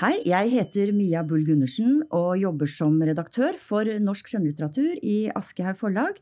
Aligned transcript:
Hei, 0.00 0.14
jeg 0.24 0.48
heter 0.54 0.94
Mia 0.96 1.20
Bull 1.28 1.42
Gundersen 1.44 1.98
og 2.16 2.38
jobber 2.40 2.70
som 2.72 2.94
redaktør 3.04 3.58
for 3.60 3.84
norsk 4.00 4.30
skjønnlitteratur 4.30 4.94
i 5.04 5.16
Aschehoug 5.36 5.76
forlag. 5.76 6.14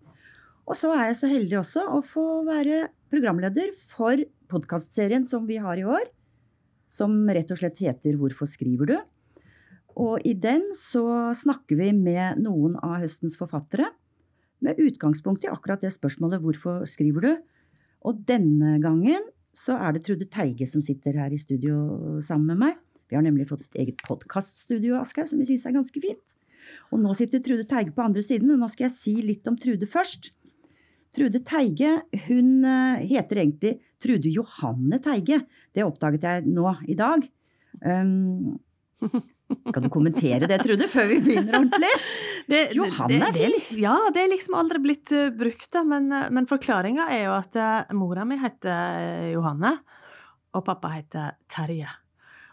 Og 0.67 0.75
så 0.75 0.91
er 0.97 1.13
jeg 1.13 1.19
så 1.21 1.31
heldig 1.31 1.61
også 1.61 1.85
å 1.95 2.01
få 2.03 2.25
være 2.49 2.89
programleder 3.07 3.71
for 3.93 4.19
podkastserien 4.51 5.23
som 5.29 5.47
vi 5.47 5.61
har 5.63 5.79
i 5.79 5.85
år, 5.87 6.09
som 6.91 7.15
rett 7.31 7.55
og 7.55 7.61
slett 7.61 7.79
heter 7.85 8.19
Hvorfor 8.19 8.51
skriver 8.51 8.91
du? 8.91 8.97
Og 9.95 10.27
i 10.27 10.35
den 10.35 10.67
så 10.75 11.31
snakker 11.39 11.79
vi 11.79 11.93
med 11.95 12.43
noen 12.43 12.75
av 12.83 12.99
høstens 13.05 13.39
forfattere, 13.39 13.93
med 14.59 14.83
utgangspunkt 14.83 15.47
i 15.47 15.53
akkurat 15.55 15.87
det 15.87 15.95
spørsmålet 15.95 16.43
Hvorfor 16.43 16.83
skriver 16.91 17.29
du? 17.29 17.33
Og 18.11 18.27
denne 18.27 18.81
gangen 18.83 19.31
så 19.55 19.79
er 19.79 19.95
det 19.95 20.03
Trude 20.11 20.27
Teige 20.27 20.67
som 20.67 20.83
sitter 20.83 21.23
her 21.23 21.31
i 21.31 21.39
studio 21.39 22.19
sammen 22.27 22.57
med 22.57 22.65
meg. 22.67 22.85
Vi 23.09 23.17
har 23.17 23.25
nemlig 23.25 23.49
fått 23.49 23.65
et 23.67 23.79
eget 23.85 24.03
podkaststudio, 24.05 24.99
Aschehoug, 25.01 25.31
som 25.31 25.41
vi 25.41 25.49
syns 25.49 25.65
er 25.69 25.77
ganske 25.77 26.03
fint. 26.03 26.37
Og 26.93 27.01
nå 27.01 27.15
sitter 27.17 27.43
Trude 27.45 27.65
Teige 27.69 27.95
på 27.97 28.05
andre 28.05 28.25
siden, 28.25 28.53
og 28.53 28.61
nå 28.61 28.69
skal 28.73 28.89
jeg 28.89 28.97
si 28.97 29.15
litt 29.25 29.49
om 29.49 29.57
Trude 29.61 29.89
først. 29.89 30.33
Trude 31.17 31.41
Teige 31.47 31.95
hun 32.27 32.65
eh, 32.69 33.05
heter 33.09 33.43
egentlig 33.43 33.79
Trude 34.03 34.31
Johanne 34.33 35.01
Teige. 35.05 35.43
Det 35.75 35.87
oppdaget 35.87 36.27
jeg 36.29 36.49
nå 36.53 36.75
i 36.89 36.97
dag. 36.99 37.25
Um, 37.81 38.59
kan 39.73 39.85
du 39.85 39.89
kommentere 39.93 40.49
det, 40.51 40.61
Trude, 40.65 40.89
før 40.93 41.09
vi 41.13 41.23
begynner 41.25 41.63
ordentlig? 41.63 41.95
Det, 42.49 42.71
Johanne 42.73 43.27
er 43.27 43.35
fint. 43.37 43.75
Ja, 43.77 43.93
det 44.09 44.23
er 44.23 44.31
liksom 44.33 44.55
aldri 44.57 44.79
blitt 44.81 45.11
uh, 45.13 45.27
brukt, 45.37 45.67
da. 45.75 45.83
Men, 45.85 46.07
uh, 46.09 46.31
men 46.33 46.49
forklaringa 46.49 47.11
er 47.13 47.27
jo 47.27 47.35
at 47.37 47.59
mora 47.93 48.25
mi 48.25 48.39
heter 48.41 49.35
Johanne, 49.35 49.75
og 50.57 50.65
pappa 50.65 50.95
heter 50.95 51.37
Terje. 51.53 51.91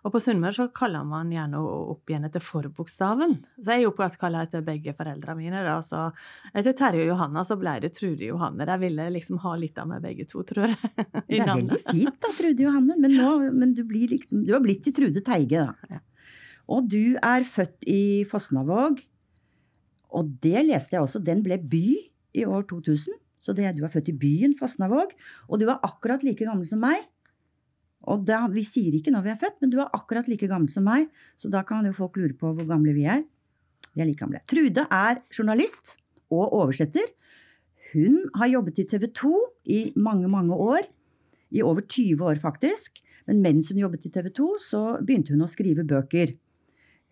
Og 0.06 0.14
på 0.14 0.20
Sunnmøre 0.22 0.54
så 0.54 0.66
kaller 0.70 1.06
man 1.08 1.32
gjerne 1.34 1.58
opp 1.66 2.12
igjen 2.12 2.28
etter 2.28 2.44
forbokstaven. 2.44 3.40
Så 3.58 3.74
jeg 3.74 3.86
er 3.86 3.90
opptatt 3.90 4.20
kaller 4.22 4.46
etter 4.46 4.62
begge 4.66 4.94
foreldrene 4.94 5.40
mine. 5.40 5.64
Da. 5.66 5.80
Så 5.82 6.04
etter 6.54 6.76
Terje 6.78 7.02
og 7.02 7.10
Johanna 7.10 7.42
så 7.48 7.58
ble 7.58 7.74
det 7.82 7.96
Trude 7.96 8.28
Johanne. 8.28 8.68
De 8.70 8.76
ville 8.84 9.08
liksom 9.16 9.40
ha 9.42 9.56
litt 9.58 9.80
av 9.82 9.90
meg 9.90 10.04
begge 10.06 10.28
to, 10.30 10.44
tror 10.46 10.70
jeg. 10.70 10.92
det 11.32 11.40
er 11.40 11.50
veldig 11.50 11.82
fint 11.88 12.20
da, 12.22 12.34
Trude 12.38 12.68
Johanne. 12.68 13.00
Men, 13.02 13.18
nå, 13.18 13.32
men 13.58 13.74
du, 13.74 13.82
liksom, 13.90 14.46
du, 14.46 14.54
har 14.54 14.62
blitt 14.62 14.86
til 14.86 14.94
Trude 15.00 15.26
Teige, 15.26 15.66
da. 15.66 16.04
Og 16.70 16.86
du 16.90 17.18
er 17.18 17.50
født 17.50 17.90
i 17.90 18.22
Fosnavåg. 18.30 19.02
Og 20.16 20.32
det 20.46 20.68
leste 20.70 21.00
jeg 21.00 21.08
også. 21.08 21.24
Den 21.26 21.42
ble 21.46 21.58
by 21.58 21.86
i 22.38 22.46
år 22.46 22.70
2000. 22.70 23.18
Så 23.42 23.58
det, 23.58 23.74
du 23.78 23.84
er 23.86 23.94
født 23.94 24.14
i 24.14 24.18
byen 24.22 24.54
Fosnavåg. 24.58 25.18
Og 25.50 25.62
du 25.62 25.66
er 25.66 25.82
akkurat 25.82 26.22
like 26.26 26.46
gammel 26.46 26.70
som 26.70 26.86
meg. 26.86 27.10
Og 28.12 28.26
da, 28.28 28.44
vi 28.52 28.64
sier 28.68 28.94
ikke 28.98 29.14
når 29.14 29.26
vi 29.26 29.32
er 29.34 29.40
født, 29.42 29.60
men 29.62 29.72
du 29.74 29.80
er 29.82 29.94
akkurat 29.96 30.28
like 30.30 30.50
gammel 30.50 30.70
som 30.72 30.86
meg, 30.86 31.08
så 31.40 31.50
da 31.54 31.64
kan 31.68 31.86
jo 31.88 31.96
folk 31.98 32.18
lure 32.20 32.36
på 32.38 32.54
hvor 32.54 32.68
gamle 32.70 32.94
vi 32.96 33.08
er. 33.10 33.24
Vi 33.96 34.04
er 34.04 34.10
like 34.10 34.22
gamle. 34.22 34.44
Trude 34.50 34.86
er 34.92 35.22
journalist 35.34 35.96
og 36.34 36.54
oversetter. 36.54 37.08
Hun 37.94 38.26
har 38.36 38.52
jobbet 38.52 38.82
i 38.82 38.88
TV 38.92 39.08
2 39.16 39.34
i 39.72 39.80
mange, 39.96 40.30
mange 40.32 40.54
år. 40.54 40.88
I 41.56 41.62
over 41.64 41.86
20 41.86 42.24
år, 42.26 42.42
faktisk. 42.42 43.00
Men 43.30 43.42
mens 43.42 43.70
hun 43.72 43.80
jobbet 43.80 44.06
i 44.06 44.12
TV 44.14 44.30
2, 44.36 44.50
så 44.62 44.82
begynte 45.02 45.34
hun 45.34 45.46
å 45.46 45.50
skrive 45.50 45.86
bøker. 45.88 46.36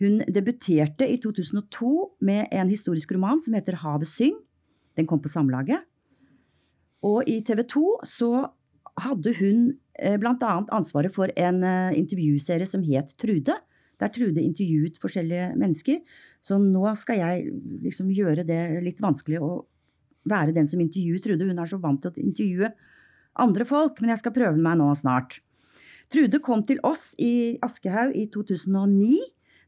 Hun 0.04 0.20
debuterte 0.28 1.08
i 1.08 1.20
2002 1.22 1.94
med 2.28 2.52
en 2.52 2.72
historisk 2.72 3.14
roman 3.16 3.40
som 3.42 3.56
heter 3.56 3.80
Havet 3.82 4.10
syng. 4.10 4.36
Den 4.98 5.08
kom 5.10 5.22
på 5.24 5.32
Samlaget. 5.32 5.86
Og 7.04 7.24
i 7.30 7.40
TV 7.46 7.64
2 7.72 7.86
så 8.08 8.32
hadde 9.00 9.34
hun 9.40 9.72
bl.a. 10.18 10.54
ansvaret 10.74 11.14
for 11.14 11.32
en 11.38 11.62
eh, 11.64 11.98
intervjuserie 12.00 12.68
som 12.70 12.84
het 12.88 13.14
Trude. 13.22 13.56
Der 14.02 14.12
Trude 14.14 14.42
intervjuet 14.42 14.98
forskjellige 15.02 15.52
mennesker. 15.60 16.02
Så 16.44 16.58
nå 16.60 16.88
skal 17.00 17.22
jeg 17.22 17.54
liksom 17.86 18.10
gjøre 18.12 18.46
det 18.48 18.62
litt 18.84 19.02
vanskelig 19.04 19.42
å 19.44 19.52
være 20.30 20.56
den 20.56 20.68
som 20.70 20.82
intervjuer 20.82 21.22
Trude. 21.24 21.48
Hun 21.48 21.62
er 21.62 21.70
så 21.70 21.80
vant 21.82 22.02
til 22.04 22.12
å 22.12 22.26
intervjue 22.26 22.74
andre 23.44 23.66
folk, 23.66 24.02
men 24.02 24.14
jeg 24.14 24.22
skal 24.22 24.36
prøve 24.36 24.62
meg 24.62 24.80
nå 24.82 24.90
snart. 24.98 25.40
Trude 26.14 26.42
kom 26.44 26.62
til 26.68 26.82
oss 26.86 27.14
i 27.22 27.58
Aschehoug 27.66 28.14
i 28.18 28.28
2009. 28.34 29.22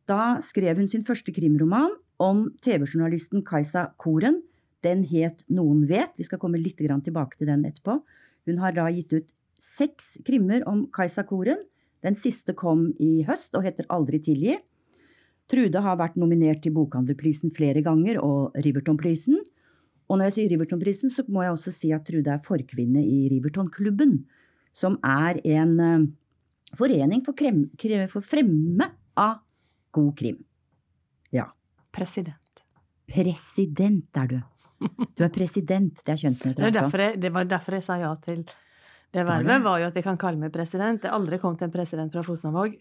Da 0.05 0.37
skrev 0.45 0.77
hun 0.77 0.89
sin 0.89 1.05
første 1.05 1.33
krimroman 1.33 1.95
om 2.21 2.45
TV-journalisten 2.65 3.41
Kajsa 3.45 3.87
Koren. 4.01 4.43
Den 4.85 5.01
het 5.09 5.41
Noen 5.49 5.87
vet. 5.89 6.13
Vi 6.19 6.27
skal 6.27 6.41
komme 6.41 6.61
litt 6.61 6.77
tilbake 6.77 7.37
til 7.39 7.49
den 7.49 7.65
etterpå. 7.65 7.97
Hun 8.45 8.61
har 8.61 8.75
da 8.75 8.85
gitt 8.93 9.13
ut 9.13 9.31
seks 9.65 10.15
krimmer 10.27 10.63
om 10.69 10.85
Kajsa 10.93 11.25
Koren. 11.27 11.63
Den 12.05 12.17
siste 12.19 12.53
kom 12.57 12.91
i 13.01 13.25
høst 13.25 13.55
og 13.57 13.65
heter 13.65 13.87
Aldri 13.93 14.21
tilgi. 14.23 14.59
Trude 15.49 15.81
har 15.81 15.97
vært 15.99 16.17
nominert 16.17 16.63
til 16.63 16.73
Bokhandlerprisen 16.73 17.53
flere 17.53 17.83
ganger 17.85 18.19
og 18.21 18.55
Rivertonprisen. 18.65 19.37
Og 20.05 20.17
når 20.17 20.29
jeg 20.29 20.35
sier 20.37 20.51
Rivertonprisen, 20.53 21.11
så 21.13 21.25
må 21.29 21.43
jeg 21.45 21.53
også 21.53 21.73
si 21.73 21.91
at 21.93 22.05
Trude 22.05 22.33
er 22.33 22.43
forkvinne 22.45 23.01
i 23.01 23.25
Rivertonklubben, 23.33 24.19
som 24.75 24.97
er 25.05 25.39
en 25.57 25.75
uh, 25.81 26.07
forening 26.77 27.23
for, 27.25 27.37
krem, 27.37 27.65
for, 28.11 28.25
fremme 28.25 28.89
av 29.17 29.39
god 29.95 30.11
krim. 30.17 30.41
Ja. 31.33 31.49
President. 31.95 32.65
President 33.09 34.21
er 34.21 34.29
du. 34.33 34.37
Du 35.15 35.23
er 35.23 35.31
president. 35.33 36.01
Det 36.03 36.11
er 36.13 36.19
kjønnsnøytralt. 36.25 36.75
Det, 36.91 37.09
det 37.23 37.31
var 37.33 37.47
derfor 37.49 37.77
jeg 37.77 37.85
sa 37.85 37.95
ja 38.01 38.11
til 38.21 38.43
det 39.15 39.23
vervet 39.23 39.63
var 39.63 39.79
jo 39.79 39.87
at 39.87 39.95
de 39.95 40.01
kan 40.03 40.17
kalle 40.19 40.39
meg 40.39 40.51
president. 40.51 40.99
Det 40.99 41.07
er 41.07 41.15
aldri 41.15 41.37
kommet 41.39 41.61
en 41.63 41.71
president 41.71 42.11
fra 42.11 42.23
Fosnavåg. 42.25 42.73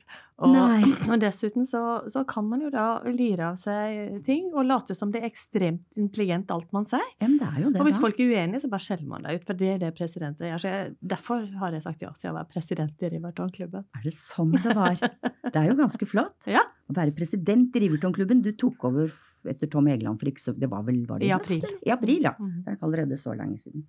Og, 0.42 0.56
og, 1.10 1.14
dessuten 1.22 1.66
så, 1.68 1.82
så, 2.10 2.24
kan 2.26 2.48
man 2.48 2.64
jo 2.64 2.72
da 2.74 2.86
lire 3.06 3.52
av 3.52 3.58
seg 3.60 4.18
ting 4.26 4.48
og 4.50 4.66
late 4.66 4.96
som 4.98 5.12
det 5.14 5.22
er 5.22 5.28
ekstremt 5.30 6.00
intelligent 6.00 6.50
alt 6.54 6.72
man 6.74 6.88
sier. 6.88 7.06
Men 7.22 7.38
det 7.38 7.50
er 7.52 7.60
jo 7.62 7.70
det, 7.70 7.78
og 7.78 7.88
hvis 7.88 8.00
da. 8.00 8.02
folk 8.06 8.22
er 8.24 8.32
uenige, 8.32 8.64
så 8.64 8.72
bare 8.72 8.86
skjeller 8.88 9.12
man 9.12 9.28
deg 9.28 9.38
ut. 9.38 9.46
For 9.46 9.60
det 9.62 9.70
er 9.76 9.80
det 9.84 9.92
presidenten 9.94 10.50
gjør. 10.50 10.64
Så 10.64 10.74
jeg, 10.74 10.90
derfor 11.14 11.46
har 11.62 11.78
jeg 11.78 11.86
sagt 11.86 12.02
ja 12.02 12.10
til 12.18 12.32
å 12.32 12.36
være 12.40 12.50
president 12.50 13.06
i 13.06 13.12
Rivertonklubben. 13.14 13.86
Er 13.94 14.08
det 14.08 14.16
sånn 14.18 14.56
det 14.58 14.74
var? 14.74 14.98
Det 14.98 15.54
er 15.54 15.70
jo 15.70 15.78
ganske 15.78 16.10
flott. 16.10 16.36
ja. 16.56 16.66
Å 16.90 16.98
være 16.98 17.14
president 17.16 17.78
i 17.78 17.86
Rivertonklubben. 17.86 18.42
Du 18.42 18.50
tok 18.58 18.90
over 18.90 19.14
etter 19.46 19.70
Tom 19.70 19.86
Egeland 19.92 20.18
for 20.18 20.30
ikke 20.30 20.40
så 20.40 20.54
Det 20.56 20.68
var 20.72 20.82
vel 20.86 21.04
var 21.06 21.22
det 21.22 21.30
I 21.30 21.34
april. 21.36 21.62
I 21.84 21.94
april, 21.94 22.26
ja. 22.26 22.34
Mm. 22.40 22.54
Det 22.64 22.72
er 22.72 22.78
ikke 22.80 22.90
allerede 22.90 23.20
så 23.20 23.38
lenge 23.38 23.60
siden. 23.62 23.86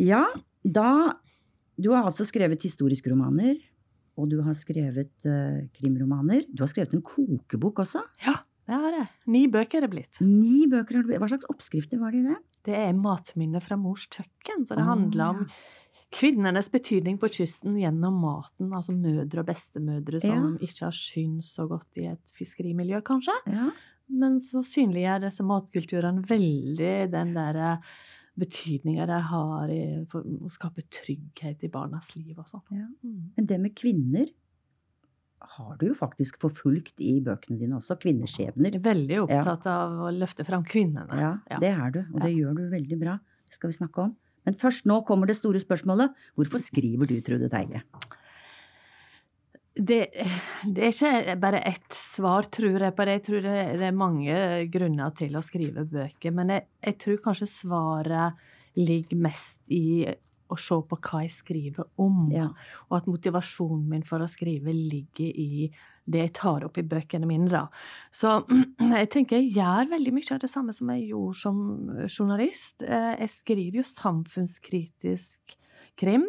Ja, 0.00 0.24
da 0.64 1.16
Du 1.80 1.88
har 1.94 2.04
altså 2.04 2.26
skrevet 2.28 2.60
historiske 2.60 3.08
romaner, 3.08 3.56
og 4.20 4.28
du 4.28 4.40
har 4.44 4.52
skrevet 4.58 5.14
uh, 5.24 5.62
krimromaner. 5.72 6.42
Du 6.52 6.60
har 6.60 6.68
skrevet 6.68 6.92
en 6.92 7.00
kokebok 7.00 7.80
også? 7.86 8.02
Ja, 8.26 8.34
det 8.68 8.80
har 8.82 8.96
jeg. 8.98 9.06
Ni 9.32 9.46
bøker 9.48 9.80
er 9.80 9.86
det 9.86 9.92
blitt. 9.94 10.20
Ni 10.20 10.66
bøker 10.68 10.98
har 10.98 11.06
det 11.06 11.08
blitt. 11.08 11.22
Hva 11.22 11.30
slags 11.32 11.48
oppskrifter 11.48 12.02
var 12.02 12.12
det 12.12 12.20
i 12.20 12.26
det? 12.28 12.36
Det 12.68 12.76
er 12.76 12.92
matminner 12.92 13.64
fra 13.64 13.78
mors 13.80 14.04
kjøkken, 14.12 14.66
så 14.68 14.76
det 14.76 14.84
oh, 14.84 14.90
handler 14.90 15.24
om 15.30 15.46
kvinnenes 16.12 16.68
betydning 16.72 17.16
på 17.22 17.30
kysten 17.32 17.78
gjennom 17.80 18.18
maten. 18.20 18.74
Altså 18.76 18.92
mødre 18.92 19.40
og 19.40 19.48
bestemødre 19.48 20.20
som 20.20 20.36
ja. 20.36 20.68
ikke 20.68 20.88
har 20.88 20.96
syns 20.96 21.54
så 21.56 21.64
godt 21.70 22.02
i 22.02 22.10
et 22.10 22.34
fiskerimiljø, 22.36 23.00
kanskje. 23.06 23.36
Ja. 23.48 23.70
Men 24.10 24.40
så 24.42 24.62
synliggjør 24.66 25.24
disse 25.28 25.46
matkulturene 25.46 26.24
veldig 26.26 26.94
den 27.12 27.34
derre 27.36 27.76
betydninga 28.40 29.06
det 29.10 29.22
har 29.30 29.72
i, 29.72 29.80
for 30.10 30.24
å 30.24 30.50
skape 30.52 30.84
trygghet 30.92 31.64
i 31.66 31.72
barnas 31.72 32.12
liv 32.16 32.38
og 32.38 32.48
sånn. 32.50 32.64
Ja. 32.74 32.86
Mm. 33.04 33.32
Men 33.36 33.50
det 33.50 33.58
med 33.62 33.76
kvinner 33.78 34.30
har 35.56 35.76
du 35.80 35.86
jo 35.88 35.96
faktisk 35.96 36.40
forfulgt 36.42 37.00
i 37.00 37.14
bøkene 37.24 37.58
dine 37.60 37.78
også. 37.78 37.96
Kvinneskjebner. 38.00 38.76
Veldig 38.84 39.22
opptatt 39.24 39.68
ja. 39.68 39.76
av 39.86 40.02
å 40.06 40.10
løfte 40.12 40.44
fram 40.48 40.66
kvinnene. 40.68 41.16
Ja, 41.16 41.32
ja. 41.48 41.60
det 41.62 41.70
er 41.72 41.94
du, 41.94 42.00
og 42.12 42.20
det 42.24 42.32
gjør 42.34 42.58
du 42.58 42.66
veldig 42.72 42.98
bra. 43.00 43.16
Det 43.48 43.56
skal 43.56 43.72
vi 43.72 43.78
snakke 43.80 44.08
om. 44.08 44.16
Men 44.48 44.56
først 44.60 44.86
nå 44.88 45.00
kommer 45.08 45.28
det 45.28 45.38
store 45.38 45.60
spørsmålet. 45.62 46.16
Hvorfor 46.38 46.62
skriver 46.62 47.08
du, 47.08 47.18
Trude 47.24 47.48
Teige? 47.52 47.82
Det, 49.74 50.00
det, 50.66 50.82
er 50.82 50.90
ikke 50.90 51.36
bare 51.40 51.60
ett 51.68 51.94
svar, 51.94 52.48
tror 52.52 52.82
jeg, 52.82 52.94
på 52.96 53.06
det. 53.06 53.18
Jeg 53.20 53.26
tror 53.28 53.44
det, 53.44 53.58
det 53.78 53.86
er 53.86 53.96
mange 53.96 54.40
grunner 54.72 55.12
til 55.16 55.38
å 55.38 55.44
skrive 55.46 55.86
bøker. 55.88 56.34
Men 56.34 56.50
jeg, 56.56 56.66
jeg, 56.82 56.98
tror 57.04 57.22
kanskje 57.28 57.48
svaret 57.52 58.50
ligger 58.78 59.22
mest 59.28 59.60
i 59.72 60.10
å 60.50 60.58
se 60.58 60.80
på 60.90 60.98
hva 60.98 61.22
jeg 61.22 61.32
skriver 61.36 61.86
om. 62.02 62.24
Ja. 62.34 62.48
Og 62.88 62.98
at 62.98 63.08
motivasjonen 63.10 63.86
min 63.92 64.04
for 64.06 64.22
å 64.22 64.28
skrive 64.30 64.74
ligger 64.74 65.30
i 65.30 65.70
det 66.10 66.24
jeg 66.24 66.34
tar 66.40 66.66
opp 66.66 66.78
i 66.80 66.86
bøkene 66.90 67.28
mine. 67.30 67.46
da. 67.52 67.68
Så 68.10 68.40
jeg 68.98 69.10
tenker 69.14 69.38
jeg 69.38 69.54
gjør 69.60 69.92
veldig 69.94 70.16
mye 70.16 70.34
av 70.34 70.42
det 70.42 70.50
samme 70.50 70.74
som 70.74 70.90
jeg 70.96 71.12
gjorde 71.12 71.40
som 71.44 71.64
journalist. 72.08 72.80
Eh, 72.82 73.12
jeg 73.22 73.34
skriver 73.36 73.82
jo 73.84 73.86
samfunnskritisk 73.86 75.58
krim. 76.00 76.26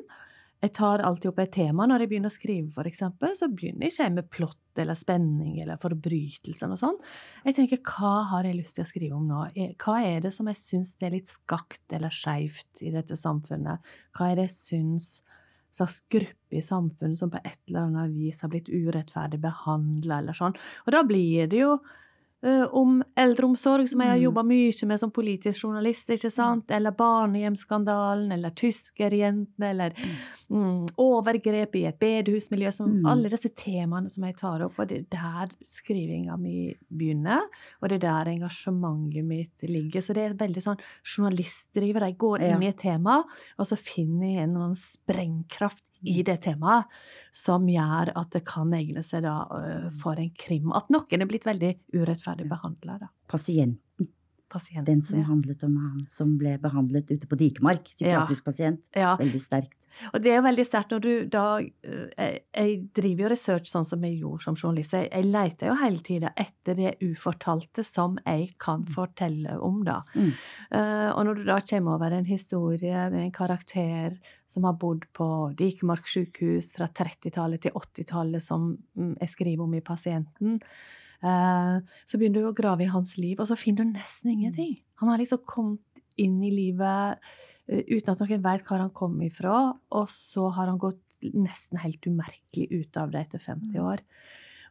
Jeg 0.62 0.74
tar 0.78 1.02
alltid 1.02 1.31
opp 1.31 1.40
et 1.42 1.54
tema 1.56 1.88
når 1.90 2.04
jeg 2.04 2.12
begynner 2.12 2.30
å 2.30 2.36
skrive, 2.36 2.68
for 2.75 2.86
eksempel. 2.90 3.34
Så 3.38 3.50
begynner 3.50 3.88
jeg 3.88 3.96
ikke 3.96 4.10
med 4.19 4.30
plott 4.34 4.81
eller 4.81 4.98
spenning 5.00 5.56
eller 5.63 5.81
forbrytelse 5.81 6.69
og 6.69 6.80
sånn. 6.80 7.00
Jeg 7.48 7.58
tenker 7.58 7.81
hva 7.88 8.13
har 8.30 8.46
jeg 8.46 8.60
lyst 8.60 8.78
til 8.78 8.86
å 8.86 8.92
skrive 8.92 9.18
om 9.18 9.25
nå? 9.30 9.42
Hva 9.81 9.98
er 10.06 10.22
det 10.22 10.34
som 10.36 10.50
jeg 10.52 10.60
syns 10.62 10.94
er 11.02 11.16
litt 11.16 11.31
skakt 11.31 11.98
eller 11.98 12.13
skeivt 12.13 12.86
i 12.86 12.94
dette 12.94 13.18
samfunnet? 13.18 13.94
Hva 14.13 14.30
er 14.30 14.38
det 14.38 14.50
jeg 14.52 14.58
syns 14.60 15.12
slags 15.72 16.02
gruppe 16.12 16.58
i 16.60 16.62
samfunnet 16.62 17.18
som 17.18 17.31
på 17.31 17.40
et 17.44 17.60
eller 17.69 17.88
annet 17.88 18.14
vis 18.16 18.42
har 18.44 18.52
blitt 18.52 18.69
urettferdig 18.69 19.40
behandla, 19.42 20.19
eller 20.19 20.36
sånn. 20.36 20.57
Og 20.86 20.96
da 20.96 21.04
blir 21.07 21.48
det 21.52 21.62
jo 21.64 21.78
om 22.44 23.04
eldreomsorg, 23.16 23.88
som 23.90 24.00
jeg 24.02 24.10
har 24.10 24.18
Mm. 24.18 24.24
jobba 24.24 24.44
mye 24.44 24.86
med 24.88 25.00
som 25.00 25.12
politisk 25.12 25.62
journalist, 25.64 26.10
ikke 26.10 26.32
sant, 26.32 26.72
eller 26.72 26.92
barnehjemsskandalen, 26.92 28.32
eller 28.34 28.50
tyskerjentene, 28.52 29.70
eller 29.70 29.92
mm, 30.50 30.88
overgrep 30.98 31.76
i 31.76 31.86
et 31.86 32.00
bedehusmiljø, 32.00 32.72
som 32.74 32.90
Mm. 32.92 33.06
alle 33.06 33.30
disse 33.30 33.50
temaene 33.56 34.10
som 34.10 34.24
jeg 34.24 34.36
tar 34.38 34.62
opp, 34.64 34.80
og 34.80 34.88
det 34.88 35.06
er 35.14 35.48
der 35.48 35.56
skrivinga 35.66 36.38
mi 36.40 36.74
begynner, 36.92 37.42
og 37.82 37.90
det 37.90 38.04
er 38.04 38.26
der 38.26 38.32
engasjementet 38.34 39.24
mitt 39.24 39.62
ligger. 39.62 40.02
Så 40.02 40.14
det 40.14 40.32
er 40.32 40.34
veldig 40.48 40.62
sånn 40.64 40.80
journalistdriver. 41.06 42.02
Jeg 42.02 42.18
går 42.18 42.42
inn 42.42 42.62
Ja. 42.62 42.68
i 42.68 42.70
et 42.70 42.78
tema, 42.78 43.24
og 43.60 43.66
så 43.66 43.78
finner 43.78 44.28
jeg 44.36 44.44
en 44.50 44.56
annen 44.58 44.76
sprengkraft 44.76 45.90
i 46.06 46.22
det 46.24 46.42
temaet 46.42 46.86
som 47.31 47.68
gjør 47.72 48.12
at 48.19 48.31
det 48.36 48.44
kan 48.48 48.74
egne 48.75 49.04
seg 49.06 49.24
da 49.25 49.36
øh, 49.56 49.89
for 50.01 50.19
en 50.19 50.31
krim. 50.39 50.72
At 50.75 50.92
noen 50.94 51.24
er 51.24 51.30
blitt 51.30 51.48
veldig 51.48 51.74
urettferdig 51.95 52.48
behandla. 52.51 52.98
Pasienten, 53.31 54.10
Pasienten. 54.51 54.88
den 54.89 55.04
som 55.06 55.22
ja. 55.22 55.28
handlet 55.30 55.63
om 55.68 55.78
han 55.80 56.01
som 56.12 56.36
ble 56.39 56.57
behandlet 56.62 57.12
ute 57.13 57.30
på 57.30 57.39
Dikemark. 57.39 57.94
Psykiatrisk 57.95 58.50
pasient. 58.51 58.83
ja. 58.95 59.16
Veldig 59.22 59.44
sterkt. 59.44 59.78
Og 60.12 60.24
det 60.24 60.34
er 60.34 60.44
veldig 60.46 60.66
sterkt 60.66 60.94
når 60.94 61.04
du 61.04 61.12
da 61.32 61.46
jeg, 61.62 62.42
jeg 62.52 62.78
driver 62.96 63.26
jo 63.26 63.32
research 63.34 63.72
sånn 63.72 63.88
som 63.88 64.04
jeg 64.06 64.20
gjorde 64.22 64.46
som 64.46 64.58
journalist. 64.58 64.96
Jeg, 64.98 65.10
jeg 65.12 65.28
leter 65.30 65.72
jo 65.72 65.78
hele 65.82 66.04
tida 66.06 66.32
etter 66.40 66.78
det 66.78 66.94
ufortalte 67.04 67.86
som 67.86 68.18
jeg 68.24 68.52
kan 68.62 68.86
fortelle 68.96 69.58
om, 69.64 69.82
da. 69.88 70.00
Mm. 70.16 70.32
Uh, 70.74 71.10
og 71.16 71.26
når 71.28 71.42
du 71.42 71.44
da 71.50 71.60
kommer 71.74 71.98
over 71.98 72.16
en 72.16 72.30
historie 72.30 73.06
med 73.14 73.26
en 73.26 73.36
karakter 73.36 74.18
som 74.52 74.66
har 74.68 74.80
bodd 74.80 75.06
på 75.16 75.28
Dikemark 75.60 76.10
sykehus 76.10 76.74
fra 76.76 76.90
30-tallet 76.92 77.68
til 77.68 77.78
80-tallet, 77.78 78.44
som 78.44 78.74
mm, 78.98 79.14
jeg 79.22 79.32
skriver 79.36 79.64
om 79.64 79.78
i 79.78 79.84
Pasienten, 79.86 80.60
uh, 81.24 81.78
så 82.06 82.20
begynner 82.20 82.42
du 82.42 82.52
å 82.52 82.58
grave 82.58 82.88
i 82.88 82.92
hans 82.92 83.16
liv, 83.22 83.38
og 83.40 83.48
så 83.50 83.60
finner 83.60 83.88
du 83.88 83.96
nesten 83.96 84.34
ingenting. 84.36 84.76
Han 85.02 85.14
har 85.14 85.22
liksom 85.22 85.44
kommet 85.48 86.04
inn 86.20 86.42
i 86.44 86.52
livet 86.54 87.18
eh, 87.18 87.50
uten 87.71 88.12
at 88.13 88.21
noen 88.23 88.44
vet 88.44 88.68
hvor 88.68 88.83
han 88.83 88.91
kom 88.95 89.18
ifra, 89.25 89.56
og 89.91 90.09
så 90.12 90.50
har 90.56 90.68
han 90.71 90.81
gått 90.81 91.00
nesten 91.21 91.77
helt 91.83 92.06
umerkelig 92.09 92.68
ut 92.71 92.97
av 92.97 93.12
det 93.13 93.27
etter 93.27 93.39
50 93.39 93.77
Mm. 93.77 93.83
år. 93.85 94.01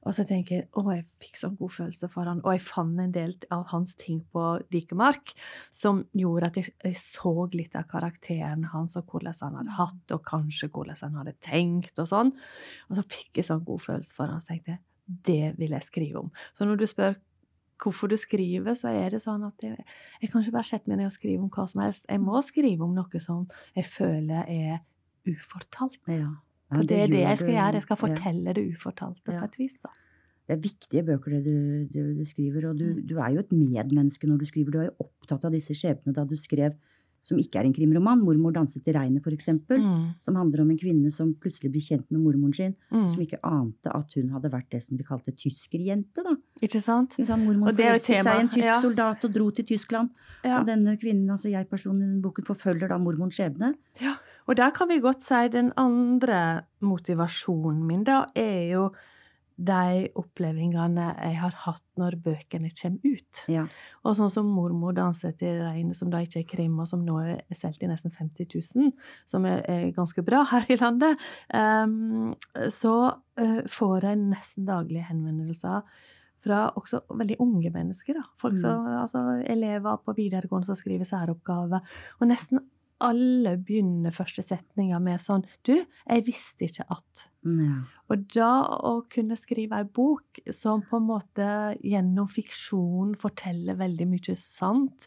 Og 0.02 0.14
så 0.16 0.24
tenker 0.24 0.54
jeg 0.56 0.68
å, 0.72 0.82
jeg 0.94 1.04
fikk 1.20 1.36
sånn 1.36 1.56
god 1.58 1.72
følelse 1.74 2.08
for 2.10 2.24
han, 2.24 2.40
og 2.40 2.54
jeg 2.54 2.62
fant 2.64 2.98
en 2.98 3.12
del 3.12 3.34
av 3.52 3.66
hans 3.68 3.92
ting 4.00 4.22
på 4.32 4.44
Dikemark 4.72 5.34
som 5.76 6.06
gjorde 6.16 6.46
at 6.46 6.56
jeg, 6.56 6.72
jeg 6.82 6.96
så 6.96 7.34
litt 7.52 7.76
av 7.76 7.84
karakteren 7.86 8.64
hans, 8.72 8.96
og 8.96 9.04
hvordan 9.12 9.34
han 9.42 9.58
hadde 9.60 9.76
hatt, 9.76 10.14
og 10.16 10.22
kanskje 10.24 10.70
hvordan 10.72 10.96
han 11.02 11.18
hadde 11.20 11.36
tenkt, 11.44 11.98
og 12.00 12.08
sånn. 12.08 12.32
Og 12.88 12.96
så 12.96 13.04
fikk 13.12 13.36
jeg 13.36 13.44
sånn 13.50 13.64
god 13.68 13.84
følelse 13.84 14.14
for 14.16 14.26
han, 14.32 14.40
så 14.40 14.54
tenkte 14.54 14.72
jeg 14.78 14.80
det 15.26 15.58
vil 15.58 15.70
jeg 15.74 15.82
skrive 15.82 16.20
om. 16.22 16.30
Så 16.54 16.64
når 16.64 16.78
du 16.78 16.86
spør 16.86 17.16
hvorfor 17.82 18.08
du 18.12 18.16
skriver, 18.20 18.74
så 18.76 18.88
er 18.92 19.10
det 19.14 19.22
sånn 19.24 19.44
at 19.46 19.62
jeg, 19.64 19.78
jeg 20.22 20.30
kan 20.30 20.42
ikke 20.44 20.52
bare 20.58 20.68
sette 20.68 20.88
meg 20.90 20.98
ned 21.00 21.06
og 21.10 21.14
skrive 21.16 21.42
om 21.42 21.50
hva 21.54 21.66
som 21.70 21.80
helst. 21.84 22.06
Jeg 22.08 22.20
må 22.20 22.40
skrive 22.44 22.84
om 22.84 22.94
noe 22.94 23.20
som 23.22 23.46
jeg 23.76 23.84
føler 23.88 24.44
er 24.48 24.78
ufortalt. 25.28 25.98
Ja. 26.10 26.28
For 26.70 26.86
det 26.86 27.00
er 27.02 27.10
det 27.10 27.24
jeg 27.24 27.38
skal 27.40 27.54
gjøre. 27.56 27.74
Jeg 27.80 27.82
skal 27.88 27.98
fortelle 27.98 28.54
det 28.54 28.62
ufortalte 28.76 29.24
på 29.26 29.34
et 29.44 29.58
vis. 29.58 29.78
da. 29.82 29.90
Det 30.46 30.56
er 30.56 30.62
viktige 30.62 31.02
bøker 31.06 31.30
det 31.36 31.40
du, 31.46 31.56
du, 31.94 32.00
du 32.18 32.24
skriver, 32.26 32.68
og 32.70 32.78
du, 32.78 32.84
Mm. 32.94 33.06
du 33.06 33.16
er 33.18 33.28
jo 33.34 33.38
et 33.42 33.52
medmenneske 33.54 34.26
når 34.26 34.38
du 34.38 34.46
skriver. 34.46 34.70
Du 34.70 34.78
er 34.78 34.88
jo 34.90 34.96
opptatt 35.06 35.44
av 35.46 35.52
disse 35.54 35.74
skjebnene 35.74 36.14
da 36.14 36.24
du 36.24 36.34
skrev, 36.36 36.74
som 37.22 37.38
ikke 37.38 37.56
er 37.60 37.64
en 37.66 37.72
krimroman, 37.74 38.20
'Mormor 38.24 38.52
danset 38.52 38.86
i 38.88 38.92
regnet', 38.92 39.26
eksempel, 39.30 39.78
Mm. 39.78 40.14
som 40.22 40.34
handler 40.36 40.62
om 40.62 40.70
en 40.70 40.78
kvinne 40.78 41.12
som 41.12 41.34
plutselig 41.34 41.70
blir 41.72 41.82
kjent 41.82 42.10
med 42.10 42.20
mormoren 42.20 42.54
sin, 42.54 42.74
Mm. 42.90 43.08
som 43.08 43.20
ikke 43.20 43.38
ante 43.44 43.94
at 43.94 44.12
hun 44.14 44.30
hadde 44.30 44.50
vært 44.50 44.70
det 44.70 44.82
som 44.82 44.96
de 44.96 45.04
kalte 45.04 45.32
tyskerjente, 45.32 46.22
da. 46.24 46.34
Ikke 46.62 46.80
sant? 46.80 47.10
Ikke 47.18 47.26
sant? 47.26 47.44
Mormoren 47.44 47.76
forelsket 47.76 48.22
seg 48.24 48.36
i 48.36 48.40
en 48.40 48.48
tysk 48.48 48.64
ja. 48.64 48.80
soldat 48.80 49.24
og 49.24 49.32
dro 49.32 49.50
til 49.50 49.64
Tyskland, 49.64 50.10
Ja. 50.44 50.60
og 50.60 50.66
denne 50.66 50.96
kvinnen, 50.98 51.30
altså 51.30 51.50
jeg-personen 51.50 52.02
i 52.02 52.06
den 52.06 52.22
boken, 52.22 52.44
forfølger 52.44 52.88
da 52.88 52.98
mormorens 52.98 53.34
skjebne. 53.38 53.74
Ja, 54.00 54.14
og 54.48 54.56
der 54.56 54.70
kan 54.70 54.88
vi 54.88 54.98
godt 55.00 55.22
si 55.22 55.48
den 55.48 55.72
andre 55.76 56.62
motivasjonen 56.82 57.82
min, 57.86 58.04
da, 58.04 58.24
er 58.34 58.72
jo 58.72 58.90
de 59.60 60.08
opplevelsene 60.16 61.06
jeg 61.18 61.36
har 61.40 61.56
hatt 61.66 61.84
når 62.00 62.16
bøkene 62.24 62.70
kommer 62.76 63.16
ut. 63.16 63.42
Ja. 63.52 63.66
Og 64.04 64.16
sånn 64.16 64.32
som 64.32 64.48
'Mormor 64.48 64.94
danser 64.96 65.34
til 65.36 65.60
regnet', 65.60 65.98
som 65.98 66.10
da 66.10 66.22
ikke 66.24 66.40
er 66.40 66.48
krim, 66.48 66.78
og 66.80 66.88
som 66.88 67.04
nå 67.04 67.18
er 67.20 67.42
solgt 67.56 67.82
i 67.84 67.90
nesten 67.90 68.12
50 68.14 68.48
000, 68.54 68.92
som 69.26 69.44
er, 69.44 69.60
er 69.68 69.90
ganske 69.96 70.24
bra 70.24 70.44
her 70.48 70.64
i 70.70 70.78
landet, 70.80 71.20
um, 71.52 72.32
så 72.72 72.96
uh, 73.40 73.60
får 73.68 74.08
jeg 74.08 74.22
nesten 74.22 74.66
daglige 74.68 75.08
henvendelser 75.10 75.84
fra 76.40 76.70
også 76.72 77.02
veldig 77.12 77.36
unge 77.44 77.70
mennesker. 77.70 78.16
Da. 78.16 78.24
Folk 78.40 78.56
som, 78.58 78.86
altså 78.96 79.42
elever 79.44 80.00
på 80.04 80.16
videregående 80.16 80.70
som 80.70 80.78
skriver 80.78 81.04
særoppgaver. 81.04 81.84
Og 82.20 82.30
nesten 82.30 82.62
alle 83.00 83.56
begynner 83.56 84.12
første 84.14 84.42
setninga 84.44 85.00
med 85.02 85.20
sånn 85.22 85.44
Du, 85.66 85.74
jeg 86.06 86.24
visste 86.26 86.66
ikke 86.68 86.86
at 86.90 87.26
Ja. 87.44 87.82
og 88.10 88.28
da 88.34 88.50
å 88.84 89.02
kunne 89.08 89.36
skrive 89.36 89.78
ei 89.80 89.84
bok 89.84 90.40
som 90.52 90.82
på 90.82 90.96
en 91.00 91.06
måte 91.08 91.48
gjennom 91.82 92.28
fiksjon 92.28 93.14
forteller 93.16 93.76
veldig 93.80 94.06
mye 94.08 94.36
sant 94.36 95.06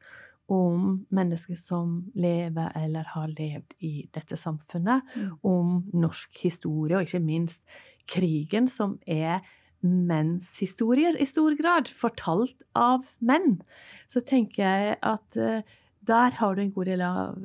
om 0.50 1.06
mennesker 1.10 1.56
som 1.56 2.12
lever 2.16 2.72
eller 2.76 3.04
har 3.14 3.28
levd 3.28 3.74
i 3.80 4.08
dette 4.12 4.36
samfunnet, 4.36 5.02
Mm. 5.16 5.38
om 5.44 5.84
norsk 5.94 6.30
historie, 6.44 6.98
og 6.98 7.06
ikke 7.08 7.24
minst 7.24 7.62
krigen, 8.08 8.68
som 8.68 9.00
er 9.08 9.42
menns 9.84 10.58
historier 10.60 11.16
i 11.20 11.26
stor 11.26 11.56
grad, 11.56 11.88
fortalt 11.88 12.56
av 12.76 13.06
menn, 13.22 13.62
så 14.08 14.22
tenker 14.24 14.64
jeg 14.64 14.98
at 15.02 15.38
eh, 15.38 15.62
der 16.08 16.36
har 16.40 16.56
du 16.56 16.64
en 16.64 16.74
god 16.76 16.90
del 16.92 17.06
av, 17.06 17.40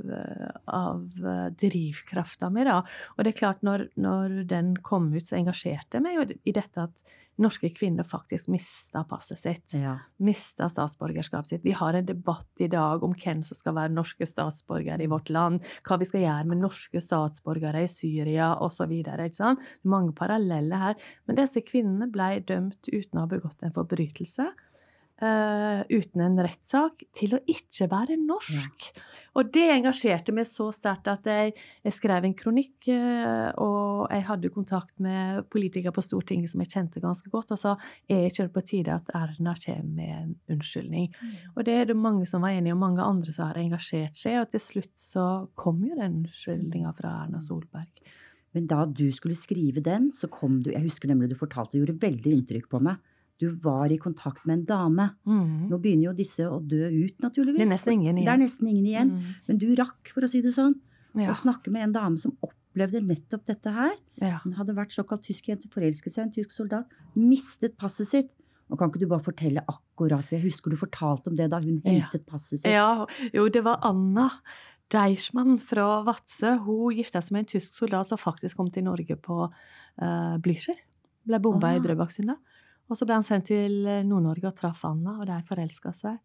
av 0.67 1.31
eh, 1.33 1.47
drivkrafta 1.63 2.51
mi, 2.55 2.67
da. 2.69 2.81
Og 3.17 3.25
det 3.25 3.35
er 3.35 3.41
klart, 3.41 3.65
når, 3.67 3.89
når 4.01 4.43
den 4.51 4.75
kom 4.85 5.11
ut, 5.15 5.27
så 5.29 5.39
engasjerte 5.39 5.99
jeg 5.99 6.07
meg 6.07 6.37
i 6.43 6.55
dette 6.57 6.87
at 6.89 7.07
norske 7.39 7.71
kvinner 7.71 8.07
faktisk 8.07 8.49
mista 8.51 9.05
passet 9.09 9.39
sitt. 9.39 9.75
ja. 9.79 9.97
Mista 10.17 10.69
statsborgerskapet 10.69 11.47
sitt. 11.47 11.65
Vi 11.65 11.73
har 11.73 11.95
en 11.95 12.07
debatt 12.07 12.49
i 12.59 12.69
dag 12.69 13.03
om 13.05 13.15
hvem 13.15 13.45
som 13.47 13.59
skal 13.59 13.77
være 13.79 13.95
norske 13.95 14.27
statsborgere 14.27 15.05
i 15.05 15.11
vårt 15.11 15.31
land. 15.31 15.63
Hva 15.87 16.01
vi 16.01 16.09
skal 16.09 16.25
gjøre 16.25 16.49
med 16.51 16.63
norske 16.65 17.03
statsborgere 17.03 17.85
i 17.87 17.91
Syria 17.93 18.55
osv. 18.65 18.95
Mange 19.83 20.15
paralleller 20.19 20.83
her. 20.83 21.11
Men 21.27 21.39
disse 21.39 21.63
kvinnene 21.63 22.11
ble 22.11 22.41
dømt 22.49 22.91
uten 22.91 23.19
å 23.19 23.27
ha 23.27 23.31
begått 23.31 23.63
en 23.63 23.77
forbrytelse. 23.77 24.51
Eh, 25.23 25.81
uten 25.89 26.25
en 26.25 26.41
rettssak, 26.45 27.05
til 27.17 27.37
å 27.37 27.41
ikke 27.51 27.89
være 27.91 28.19
norsk. 28.21 28.89
Og 29.39 29.51
det 29.55 29.69
engasjerte 29.71 30.33
meg 30.35 30.49
så 30.49 30.69
sterkt 30.75 31.09
at 31.11 31.27
jeg, 31.29 31.53
jeg 31.85 31.95
skrev 31.95 32.27
en 32.27 32.35
kronikk, 32.35 32.89
uh, 32.91 33.51
og 33.63 34.09
jeg 34.11 34.25
hadde 34.27 34.51
kontakt 34.51 34.95
med 35.03 35.45
politikere 35.53 35.95
på 35.95 36.03
Stortinget 36.03 36.51
som 36.51 36.65
jeg 36.65 36.73
kjente 36.73 37.03
ganske 37.03 37.31
godt, 37.31 37.53
og 37.55 37.61
sa 37.61 37.77
er 38.11 38.27
ikke 38.27 38.49
det 38.49 38.55
på 38.57 38.65
tide 38.73 38.97
at 38.97 39.13
Erna 39.15 39.55
kommer 39.63 39.93
med 40.01 40.15
en 40.17 40.33
unnskyldning? 40.57 41.13
Og 41.55 41.63
det 41.69 41.77
er 41.77 41.91
det 41.91 41.99
mange 41.99 42.27
som 42.27 42.43
var 42.43 42.57
enige, 42.57 42.75
og 42.75 42.83
mange 42.83 43.05
andre 43.05 43.35
som 43.37 43.51
har 43.51 43.61
engasjert 43.63 44.19
seg, 44.19 44.41
og 44.43 44.51
til 44.55 44.65
slutt 44.65 44.95
så 44.99 45.27
kom 45.59 45.85
jo 45.87 45.95
den 45.95 46.25
unnskyldninga 46.25 46.95
fra 46.99 47.21
Erna 47.23 47.43
Solberg. 47.45 48.03
Men 48.57 48.67
da 48.67 48.83
du 48.89 49.07
skulle 49.15 49.37
skrive 49.39 49.85
den, 49.85 50.09
så 50.17 50.27
kom 50.33 50.63
du 50.65 50.73
Jeg 50.73 50.87
husker 50.89 51.11
nemlig 51.11 51.31
du 51.31 51.39
fortalte, 51.39 51.77
det 51.77 51.85
gjorde 51.85 52.03
veldig 52.09 52.35
inntrykk 52.39 52.71
på 52.73 52.83
meg. 52.83 52.99
Du 53.39 53.51
var 53.63 53.91
i 53.93 53.99
kontakt 53.99 54.45
med 54.47 54.59
en 54.59 54.65
dame. 54.67 55.11
Mm. 55.27 55.69
Nå 55.71 55.79
begynner 55.81 56.11
jo 56.11 56.13
disse 56.19 56.41
å 56.49 56.59
dø 56.67 56.89
ut, 56.91 57.19
naturligvis. 57.23 57.59
Det 57.59 57.67
er 57.69 57.73
nesten 57.75 57.93
ingen 57.93 58.17
igjen. 58.19 58.39
nesten 58.41 58.69
ingen 58.69 58.87
igjen. 58.87 59.11
Mm. 59.15 59.35
Men 59.47 59.59
du 59.59 59.69
rakk, 59.77 60.09
for 60.13 60.23
å 60.23 60.29
si 60.29 60.41
det 60.43 60.55
sånn, 60.55 60.75
Ja. 61.15 61.31
å 61.31 61.37
snakke 61.37 61.71
med 61.71 61.83
en 61.83 61.93
dame 61.93 62.19
som 62.19 62.37
opplevde 62.43 63.01
nettopp 63.07 63.45
dette 63.47 63.71
her. 63.73 63.95
ja. 64.21 64.39
Hun 64.45 64.53
hadde 64.55 64.75
vært 64.75 64.91
såkalt 64.93 65.23
tysk 65.23 65.47
jente, 65.49 65.69
forelsket 65.71 66.13
seg 66.13 66.25
i 66.25 66.27
en 66.29 66.33
tysk 66.33 66.51
soldat, 66.53 66.87
mistet 67.17 67.77
passet 67.77 68.07
sitt. 68.07 68.31
Og 68.71 68.79
kan 68.79 68.91
ikke 68.91 69.01
du 69.01 69.07
bare 69.07 69.23
fortelle 69.25 69.65
akkurat, 69.67 70.27
for 70.27 70.37
jeg 70.37 70.43
husker 70.45 70.71
du 70.71 70.77
fortalte 70.77 71.29
om 71.29 71.35
det 71.37 71.49
da 71.51 71.59
hun 71.61 71.81
Ja. 71.85 72.07
passet 72.27 72.59
sitt. 72.61 72.71
Ja, 72.71 73.07
jo, 73.33 73.49
det 73.49 73.63
var 73.65 73.79
Anna 73.83 74.31
Deichman 74.91 75.59
fra 75.61 76.03
Vadsø. 76.05 76.59
Hun 76.65 76.95
gifta 76.97 77.21
seg 77.23 77.33
med 77.33 77.41
en 77.45 77.51
tysk 77.61 77.75
soldat 77.77 78.07
som 78.09 78.19
faktisk 78.21 78.57
kom 78.57 78.71
til 78.71 78.85
Norge 78.85 79.17
på 79.21 79.51
uh, 80.03 80.39
Blücher. 80.39 80.77
Ble 81.27 81.39
bomba 81.41 81.75
i 81.75 81.77
Ah. 81.77 81.81
Drøbaksundet. 81.85 82.37
Og 82.89 82.97
så 82.97 83.07
ble 83.09 83.19
han 83.19 83.27
sendt 83.27 83.51
til 83.51 83.85
eh, 83.87 84.05
Nord-Norge 84.07 84.51
og 84.51 84.57
traff 84.59 84.85
Anna, 84.89 85.19
og 85.21 85.29
de 85.29 85.39
forelska 85.49 85.93
seg. 85.97 86.19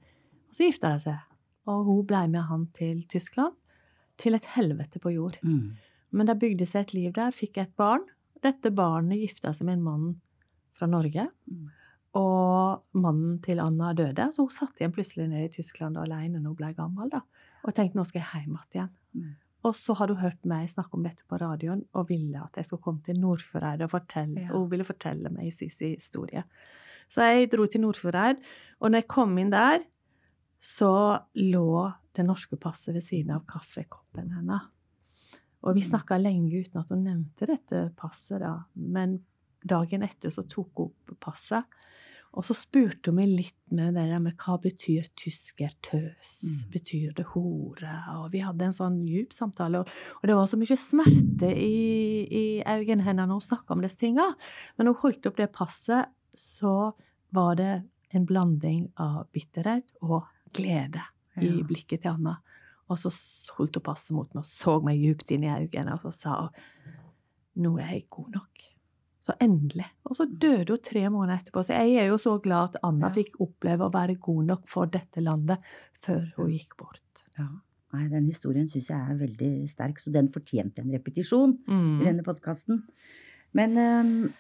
Og 0.48 0.58
så 0.58 0.70
gifta 0.70 0.94
de 0.94 1.04
seg. 1.08 1.30
Og 1.72 1.86
hun 1.88 2.02
ble 2.08 2.26
med 2.32 2.48
han 2.50 2.68
til 2.76 3.04
Tyskland. 3.12 3.56
Til 4.20 4.38
et 4.38 4.48
helvete 4.54 5.02
på 5.02 5.12
jord. 5.16 5.40
Mm. 5.42 5.74
Men 6.14 6.30
de 6.30 6.36
bygde 6.38 6.68
seg 6.70 6.86
et 6.86 6.94
liv 6.94 7.14
der, 7.16 7.34
fikk 7.36 7.58
et 7.62 7.72
barn. 7.80 8.06
Dette 8.44 8.70
barnet 8.76 9.24
gifta 9.24 9.54
seg 9.56 9.68
med 9.68 9.80
en 9.80 9.88
mann 9.88 10.10
fra 10.78 10.88
Norge. 10.90 11.26
Mm. 11.50 11.72
Og 12.20 13.00
mannen 13.02 13.40
til 13.42 13.62
Anna 13.64 13.94
døde, 13.98 14.28
så 14.36 14.46
hun 14.46 14.54
satt 14.54 14.78
igjen 14.78 14.94
plutselig 14.94 15.26
nede 15.32 15.48
i 15.48 15.54
Tyskland 15.56 15.98
alene 15.98 16.38
når 16.38 16.52
hun 16.52 16.60
ble 16.60 16.74
gammel. 16.78 17.10
da. 17.10 17.24
Og 17.64 17.74
tenkte 17.74 17.98
nå 17.98 18.06
skal 18.06 18.22
jeg 18.22 18.44
hjem 18.44 18.60
igjen. 18.76 18.92
Mm. 19.18 19.32
Og 19.64 19.76
så 19.80 19.94
har 19.96 20.08
du 20.12 20.16
hørt 20.20 20.44
meg 20.50 20.68
snakke 20.70 20.98
om 20.98 21.04
dette 21.06 21.24
på 21.30 21.38
radioen 21.40 21.86
og 21.96 22.10
ville 22.10 22.42
at 22.44 22.58
jeg 22.60 22.66
skulle 22.68 22.84
komme 22.84 23.04
til 23.06 23.20
Nordfjordeid 23.22 23.82
og 23.86 23.92
fortelle, 23.94 24.42
Ja. 24.42 24.52
og 24.54 24.66
hun 24.66 24.70
ville 24.72 24.84
fortelle 24.88 25.30
meg 25.32 25.54
sin 25.54 25.70
historie. 25.70 26.44
Så 27.08 27.22
jeg 27.22 27.50
dro 27.52 27.66
til 27.66 27.82
Nordfjordeid, 27.82 28.42
og 28.82 28.92
når 28.92 28.98
jeg 29.04 29.08
kom 29.08 29.38
inn 29.38 29.52
der, 29.52 29.84
så 30.60 31.22
lå 31.36 31.94
det 32.16 32.26
norske 32.26 32.58
passet 32.60 32.94
ved 32.94 33.02
siden 33.04 33.32
av 33.36 33.46
kaffekoppen 33.48 34.32
hennes. 34.34 34.62
Og 35.64 35.76
vi 35.76 35.82
Mm. 35.82 35.90
snakka 35.92 36.18
lenge 36.22 36.52
uten 36.66 36.80
at 36.80 36.90
hun 36.90 37.04
nevnte 37.04 37.46
dette 37.48 37.94
passet, 37.96 38.40
da. 38.40 38.64
Men 38.76 39.24
dagen 39.66 40.04
etter 40.04 40.30
så 40.30 40.44
tok 40.48 40.70
hun 40.76 40.86
opp 40.88 41.20
passet. 41.22 41.64
Og 42.34 42.46
så 42.48 42.56
spurte 42.58 43.12
hun 43.12 43.20
meg 43.20 43.30
litt 43.30 43.74
med 43.74 43.94
det 43.94 44.08
der 44.10 44.22
med 44.24 44.34
hva 44.42 44.56
betyr 44.62 45.06
tyskertøs? 45.22 46.32
Mm. 46.48 46.62
Betyr 46.74 47.12
det 47.18 47.26
hore? 47.34 47.94
Og 48.18 48.32
vi 48.34 48.42
hadde 48.42 48.66
en 48.66 48.74
sånn 48.76 49.00
djup 49.06 49.36
samtale. 49.36 49.84
Og, 49.84 49.92
og 50.22 50.30
det 50.30 50.38
var 50.40 50.50
så 50.50 50.58
mye 50.58 50.78
smerte 50.82 51.52
i, 51.54 52.26
i 52.26 52.44
øynene 52.66 53.06
hennes 53.06 53.28
når 53.30 53.38
hun 53.38 53.46
snakka 53.50 53.76
om 53.78 53.84
disse 53.86 54.02
tinga. 54.02 54.26
Men 54.78 54.90
når 54.90 54.98
hun 54.98 55.04
holdt 55.06 55.30
opp 55.30 55.38
det 55.38 55.52
passet, 55.54 56.10
så 56.34 56.74
var 57.34 57.58
det 57.62 57.72
en 58.14 58.26
blanding 58.30 58.88
av 59.02 59.28
bitterhet 59.34 59.94
og 60.02 60.26
glede 60.54 61.02
i 61.42 61.50
Ja. 61.50 61.64
blikket 61.66 62.02
til 62.04 62.12
Anna. 62.16 62.36
Og 62.90 62.98
så 63.02 63.10
holdt 63.58 63.78
hun 63.78 63.86
passet 63.86 64.14
mot 64.18 64.34
meg 64.34 64.42
og 64.44 64.50
så 64.50 64.80
meg 64.86 65.00
djupt 65.02 65.32
inn 65.34 65.46
i 65.46 65.54
øynene 65.54 65.96
og 65.96 66.02
så 66.08 66.12
sa 66.14 66.36
hun 66.42 66.54
nå 67.64 67.78
er 67.78 67.92
jeg 67.94 68.08
god 68.10 68.32
nok. 68.34 68.64
Så 69.24 69.32
endelig. 69.40 69.86
Og 70.06 70.18
så 70.18 70.26
døde 70.28 70.74
hun 70.76 70.82
tre 70.84 71.06
måneder 71.10 71.40
etterpå. 71.40 71.62
Så 71.64 71.72
jeg 71.78 71.96
er 72.02 72.10
jo 72.10 72.18
så 72.20 72.34
glad 72.44 72.74
at 72.74 72.82
Anna 72.84 73.08
Ja. 73.08 73.14
fikk 73.16 73.38
oppleve 73.40 73.88
å 73.88 73.94
være 73.94 74.18
god 74.20 74.46
nok 74.50 74.68
for 74.68 74.86
dette 74.92 75.22
landet 75.24 75.60
før 76.04 76.26
hun 76.36 76.50
gikk 76.52 76.76
bort. 76.78 77.24
Ja. 77.40 77.48
Nei, 77.94 78.08
den 78.10 78.26
historien 78.28 78.68
syns 78.68 78.88
jeg 78.90 78.98
er 79.00 79.16
veldig 79.16 79.70
sterk, 79.70 80.00
så 80.02 80.12
den 80.12 80.28
fortjente 80.34 80.80
en 80.82 80.92
repetisjon 80.92 81.54
i 81.68 81.72
Mm. 81.72 82.04
denne 82.04 82.24
podkasten. 82.24 82.84
Men 83.54 83.78
ehm, 83.78 84.34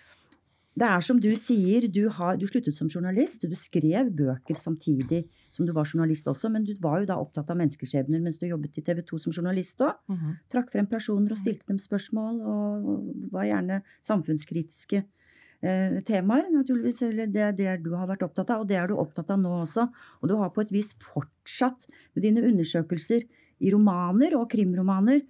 det 0.73 0.87
er 0.89 1.03
som 1.05 1.19
du 1.21 1.29
sier, 1.37 1.85
du, 1.91 2.07
har, 2.17 2.37
du 2.41 2.47
sluttet 2.49 2.73
som 2.73 2.89
journalist. 2.89 3.45
Du 3.45 3.53
skrev 3.57 4.09
bøker 4.17 4.57
samtidig 4.57 5.23
som 5.53 5.67
du 5.67 5.73
var 5.75 5.85
journalist 5.85 6.27
også, 6.29 6.49
men 6.49 6.65
du 6.65 6.73
var 6.81 7.03
jo 7.03 7.09
da 7.11 7.19
opptatt 7.21 7.51
av 7.53 7.59
menneskeskjebner 7.59 8.23
mens 8.23 8.39
du 8.41 8.47
jobbet 8.47 8.79
i 8.81 8.85
TV 8.85 9.03
2 9.05 9.19
som 9.21 9.35
journalist 9.35 9.83
òg. 9.85 9.99
Mhm. 10.09 10.39
Trakk 10.49 10.71
frem 10.73 10.89
personer 10.89 11.35
og 11.35 11.37
stilte 11.41 11.69
dem 11.69 11.77
spørsmål, 11.81 12.41
og 12.41 13.29
var 13.35 13.45
gjerne 13.51 13.83
samfunnskritiske 14.09 15.03
eh, 15.03 15.99
temaer, 16.09 16.49
naturligvis. 16.49 17.03
Eller 17.05 17.29
det 17.29 17.45
er 17.45 17.53
det 17.53 17.77
du 17.85 17.93
har 17.93 18.09
vært 18.09 18.25
opptatt 18.25 18.49
av, 18.49 18.65
og 18.65 18.67
det 18.71 18.81
er 18.81 18.89
du 18.89 18.97
opptatt 18.97 19.29
av 19.29 19.37
nå 19.43 19.53
også. 19.61 19.85
Og 20.21 20.31
du 20.31 20.35
har 20.41 20.49
på 20.55 20.65
et 20.65 20.73
vis 20.73 20.95
fortsatt 20.97 21.85
med 22.15 22.25
dine 22.25 22.41
undersøkelser 22.49 23.29
i 23.61 23.71
romaner 23.71 24.33
og 24.39 24.49
krimromaner 24.49 25.21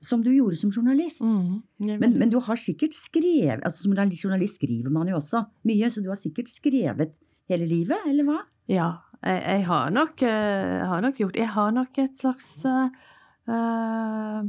som 0.00 0.22
du 0.24 0.30
gjorde 0.32 0.56
som 0.56 0.72
journalist. 0.72 1.20
Mm, 1.20 1.62
Men, 2.00 2.16
men 2.18 2.30
du 2.32 2.38
har 2.40 2.56
sikkert 2.56 2.94
skrevet 2.96 3.64
altså 3.64 3.84
Som 3.84 3.92
journalist 3.92 4.56
skriver 4.56 4.90
man 4.90 5.08
jo 5.08 5.18
også 5.18 5.44
mye, 5.68 5.90
så 5.90 6.00
du 6.00 6.08
har 6.08 6.20
sikkert 6.20 6.48
skrevet 6.48 7.18
hele 7.50 7.66
livet, 7.68 7.98
eller 8.08 8.24
hva? 8.24 8.38
Ja, 8.70 8.90
jeg, 9.20 9.42
jeg, 9.42 9.66
har 9.66 9.90
nok, 9.90 10.22
eh, 10.22 10.78
jeg 10.78 10.88
har 10.88 11.04
nok 11.04 11.20
gjort 11.20 11.36
Jeg 11.36 11.52
har 11.56 11.70
nok 11.76 11.98
et 11.98 12.16
slags 12.16 12.48
eh, 12.64 12.90
eh, 13.50 14.42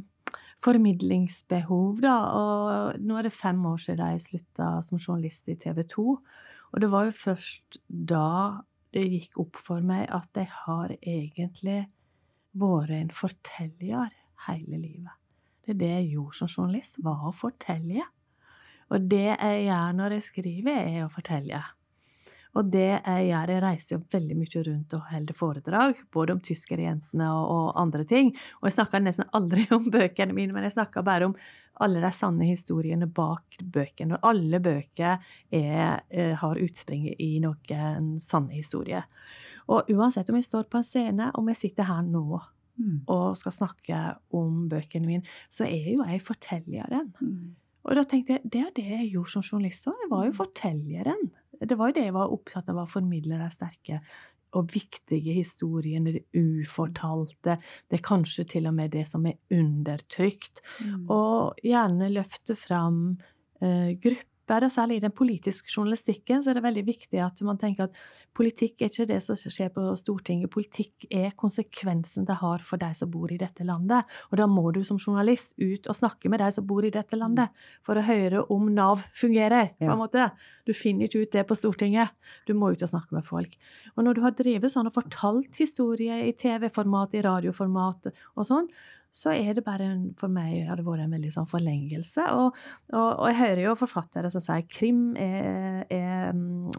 formidlingsbehov, 0.61 2.01
da. 2.03 2.17
Og 2.37 3.01
nå 3.01 3.17
er 3.17 3.27
det 3.27 3.33
fem 3.33 3.63
år 3.65 3.79
siden 3.81 4.13
jeg 4.13 4.25
slutta 4.27 4.75
som 4.85 5.01
journalist 5.01 5.49
i 5.49 5.57
TV 5.59 5.81
2. 5.95 6.05
Og 6.71 6.83
det 6.83 6.91
var 6.91 7.07
jo 7.07 7.15
først 7.17 7.81
da 7.89 8.61
det 8.93 9.07
gikk 9.07 9.39
opp 9.41 9.57
for 9.59 9.83
meg 9.83 10.05
at 10.11 10.29
jeg 10.37 10.51
har 10.65 10.93
egentlig 10.99 11.81
vært 12.61 12.93
en 12.95 13.11
forteller 13.15 14.11
hele 14.47 14.77
livet. 14.77 15.20
Det 15.61 15.75
er 15.75 15.81
det 15.81 15.91
jeg 15.91 16.09
gjorde 16.15 16.39
som 16.39 16.49
journalist, 16.49 16.97
var 17.03 17.27
å 17.27 17.35
fortelle. 17.35 18.07
Og 18.91 19.05
det 19.11 19.27
jeg 19.29 19.61
gjør 19.67 19.93
når 19.95 20.17
jeg 20.17 20.27
skriver, 20.27 20.81
er 20.81 21.05
å 21.05 21.13
fortelle. 21.13 21.61
Og 22.59 22.67
det 22.67 22.87
jeg 22.97 23.27
gjør, 23.29 23.51
jeg 23.53 23.63
reiser 23.63 23.93
jo 23.95 23.99
veldig 24.11 24.35
mye 24.35 24.63
rundt 24.67 24.95
og 24.97 25.05
holder 25.07 25.37
foredrag, 25.37 26.01
både 26.11 26.35
om 26.35 26.41
tyskerjentene 26.43 27.27
og, 27.31 27.43
og 27.53 27.67
andre 27.79 28.03
ting. 28.07 28.33
Og 28.59 28.67
jeg 28.67 28.75
snakker 28.75 29.03
nesten 29.03 29.29
aldri 29.37 29.63
om 29.75 29.87
bøkene 29.93 30.35
mine, 30.35 30.55
men 30.55 30.67
jeg 30.67 30.75
snakker 30.75 31.05
bare 31.07 31.29
om 31.29 31.37
alle 31.81 32.01
de 32.03 32.11
sanne 32.13 32.49
historiene 32.49 33.07
bak 33.07 33.61
bøkene. 33.63 34.17
Og 34.17 34.27
alle 34.33 34.59
bøker 34.63 35.15
er, 35.15 36.03
eh, 36.11 36.33
har 36.41 36.63
utspring 36.65 37.07
i 37.15 37.33
noen 37.43 38.17
sanne 38.19 38.57
historier. 38.57 39.07
Og 39.71 39.87
uansett 39.93 40.29
om 40.29 40.35
jeg 40.35 40.49
står 40.49 40.67
på 40.67 40.81
en 40.81 40.87
scene, 40.87 41.31
om 41.39 41.47
jeg 41.53 41.61
sitter 41.61 41.87
her 41.87 42.03
nå 42.03 42.41
Mm. 42.81 42.97
og 43.13 43.37
skal 43.37 43.53
snakke 43.53 44.01
om 44.37 44.65
bøkene 44.71 45.07
mine, 45.07 45.35
så 45.53 45.67
er 45.69 45.91
jo 45.93 46.05
jeg 46.07 46.23
fortelleren. 46.25 47.13
Mm. 47.21 47.55
Og 47.81 47.97
da 47.97 48.03
tenkte 48.05 48.37
jeg, 48.37 48.51
det 48.53 48.61
er 48.61 48.75
det 48.75 48.89
jeg 48.89 49.09
gjorde 49.13 49.33
som 49.35 49.45
journalist 49.45 49.87
òg. 49.89 50.03
Jeg 50.03 50.11
var 50.11 50.27
jo 50.27 50.35
fortelleren. 50.37 51.23
Det 51.61 51.77
var 51.77 51.89
jo 51.89 51.97
det 51.97 52.05
jeg 52.07 52.15
var 52.17 52.33
opptatt 52.33 52.69
av, 52.69 52.83
å 52.83 52.89
formidle 52.89 53.39
de 53.41 53.49
sterke 53.53 54.01
og 54.57 54.71
viktige 54.73 55.35
historiene, 55.37 56.11
det 56.17 56.23
ufortalte, 56.35 57.57
det 57.87 57.99
er 57.99 58.03
kanskje 58.03 58.43
til 58.55 58.67
og 58.67 58.75
med 58.75 58.91
det 58.95 59.05
som 59.09 59.25
er 59.29 59.39
undertrykt. 59.53 60.59
Mm. 60.83 61.05
Og 61.13 61.61
gjerne 61.63 62.11
løfte 62.11 62.57
fram 62.59 62.99
eh, 63.63 63.93
grupper, 64.01 64.27
og 64.51 64.71
særlig 64.73 64.97
i 64.99 65.03
den 65.03 65.13
politiske 65.15 65.71
journalistikken, 65.71 66.43
så 66.43 66.51
er 66.51 66.57
det 66.57 66.63
veldig 66.65 66.83
viktig 66.87 67.21
at 67.23 67.39
man 67.47 67.59
tenker 67.61 67.87
at 67.87 67.99
politikk 68.37 68.81
er 68.81 68.91
ikke 68.91 69.07
det 69.09 69.19
som 69.23 69.37
skjer 69.39 69.71
på 69.73 69.85
Stortinget. 69.99 70.51
Politikk 70.51 71.07
er 71.07 71.31
konsekvensen 71.39 72.27
det 72.27 72.37
har 72.41 72.63
for 72.65 72.81
de 72.81 72.91
som 72.97 73.11
bor 73.11 73.31
i 73.31 73.39
dette 73.39 73.65
landet. 73.67 74.07
Og 74.29 74.37
da 74.41 74.47
må 74.51 74.67
du 74.75 74.81
som 74.87 74.99
journalist 74.99 75.53
ut 75.61 75.87
og 75.87 75.97
snakke 75.97 76.31
med 76.31 76.43
de 76.43 76.51
som 76.51 76.67
bor 76.67 76.85
i 76.85 76.93
dette 76.93 77.17
landet, 77.19 77.49
for 77.85 77.97
å 77.97 78.05
høre 78.05 78.45
om 78.51 78.69
Nav 78.75 79.05
fungerer. 79.17 79.73
på 79.79 79.91
en 79.91 79.99
måte. 79.99 80.29
Du 80.65 80.73
finner 80.73 81.07
ikke 81.07 81.23
ut 81.25 81.31
det 81.31 81.47
på 81.47 81.55
Stortinget. 81.55 82.11
Du 82.47 82.53
må 82.53 82.71
ut 82.71 82.83
og 82.83 82.89
snakke 82.89 83.15
med 83.15 83.25
folk. 83.25 83.55
Og 83.95 84.03
når 84.03 84.17
du 84.17 84.21
har 84.25 84.35
drevet 84.35 84.71
sånn 84.71 84.89
og 84.89 84.95
fortalt 84.95 85.55
historier 85.59 86.25
i 86.27 86.33
TV-format, 86.33 87.15
i 87.15 87.23
radioformat 87.25 88.11
og 88.35 88.47
sånn, 88.47 88.69
så 89.11 89.33
er 89.35 89.53
det 89.57 89.63
bare 89.65 89.89
en, 89.91 90.03
for 90.19 90.31
meg 90.31 90.67
har 90.69 90.79
det 90.79 90.85
vært 90.87 91.03
en 91.03 91.11
veldig 91.11 91.31
sånn 91.33 91.49
forlengelse. 91.51 92.23
Og, 92.31 92.55
og, 92.93 93.09
og 93.09 93.25
jeg 93.27 93.39
hører 93.41 93.61
jo 93.65 93.73
forfattere 93.79 94.31
som 94.31 94.43
sier 94.43 94.63
krim 94.71 95.17
er, 95.19 95.83
er, 95.91 96.31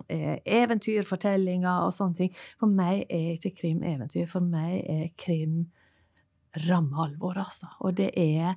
er 0.08 0.40
eventyrfortellinger 0.62 1.84
og 1.84 1.92
sånne 1.92 2.22
ting. 2.22 2.32
For 2.60 2.72
meg 2.72 3.04
er 3.12 3.34
ikke 3.34 3.52
krim 3.60 3.84
eventyr. 3.84 4.24
For 4.30 4.44
meg 4.44 4.80
er 4.88 5.10
krim 5.20 5.66
ramme 6.68 7.04
alvor, 7.04 7.36
altså. 7.44 7.68
Og 7.84 7.96
det 8.00 8.10
er 8.16 8.56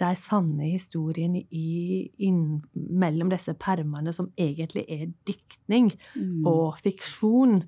de 0.00 0.10
sanne 0.16 0.70
historiene 0.70 1.42
i, 1.52 2.08
inn, 2.24 2.62
mellom 2.72 3.28
disse 3.32 3.52
permene 3.60 4.14
som 4.16 4.30
egentlig 4.40 4.86
er 4.88 5.10
diktning 5.28 5.92
Mm. 6.16 6.46
og 6.48 6.78
fiksjon 6.80 7.60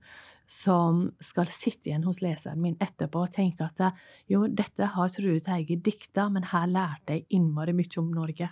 som 0.53 1.07
skal 1.23 1.49
sitte 1.53 1.89
igjen 1.89 2.05
hos 2.05 2.21
leseren 2.25 2.61
min 2.61 2.77
etterpå 2.83 3.25
og 3.25 3.33
tenke 3.35 3.65
at 3.65 3.97
jo, 4.31 4.45
dette 4.51 4.91
har 4.95 5.13
Trude 5.13 5.41
Teige 5.45 5.79
dikta, 5.81 6.29
men 6.33 6.47
her 6.51 6.69
lærte 6.71 7.17
jeg 7.17 7.27
innmari 7.39 7.75
mye 7.77 8.01
om 8.03 8.11
Norge. 8.13 8.51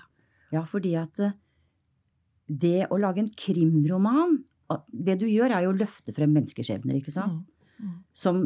Ja, 0.54 0.64
fordi 0.66 0.96
at 0.98 1.20
eh, 1.22 1.36
det 2.50 2.88
å 2.90 2.98
lage 2.98 3.22
en 3.22 3.30
krimroman 3.38 4.40
Det 4.90 5.16
du 5.18 5.24
gjør, 5.26 5.50
er 5.50 5.64
jo 5.64 5.72
å 5.72 5.78
løfte 5.80 6.12
frem 6.14 6.30
menneskeskjebner, 6.30 7.00
ikke 7.00 7.10
sant? 7.10 7.40
Mm. 7.40 7.60
Mm. 7.80 7.94
Som 8.14 8.36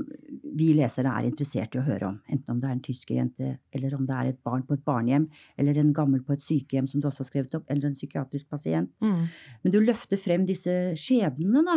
vi 0.56 0.70
lesere 0.78 1.10
er 1.10 1.26
interessert 1.28 1.74
i 1.74 1.80
å 1.80 1.84
høre 1.84 2.06
om. 2.08 2.14
Enten 2.32 2.54
om 2.54 2.62
det 2.62 2.68
er 2.68 2.76
en 2.78 2.84
tyskerjente, 2.86 3.48
eller 3.76 3.96
om 3.96 4.06
det 4.08 4.16
er 4.16 4.30
et 4.30 4.38
barn 4.46 4.62
på 4.64 4.78
et 4.78 4.84
barnehjem, 4.86 5.26
eller 5.60 5.80
en 5.82 5.92
gammel 5.92 6.22
på 6.24 6.32
et 6.32 6.44
sykehjem, 6.44 6.88
som 6.88 7.02
du 7.02 7.10
også 7.10 7.26
har 7.26 7.28
skrevet 7.28 7.58
opp, 7.58 7.66
eller 7.68 7.90
en 7.90 7.98
psykiatrisk 7.98 8.48
pasient. 8.54 8.88
Mm. 9.04 9.26
Men 9.64 9.74
du 9.74 9.80
løfter 9.84 10.20
frem 10.20 10.46
disse 10.48 10.94
skjebnene, 11.00 11.64
da. 11.66 11.76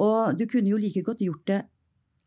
Og 0.00 0.38
du 0.38 0.46
kunne 0.48 0.70
jo 0.70 0.80
like 0.80 1.02
godt 1.04 1.24
gjort 1.24 1.46
det 1.50 1.62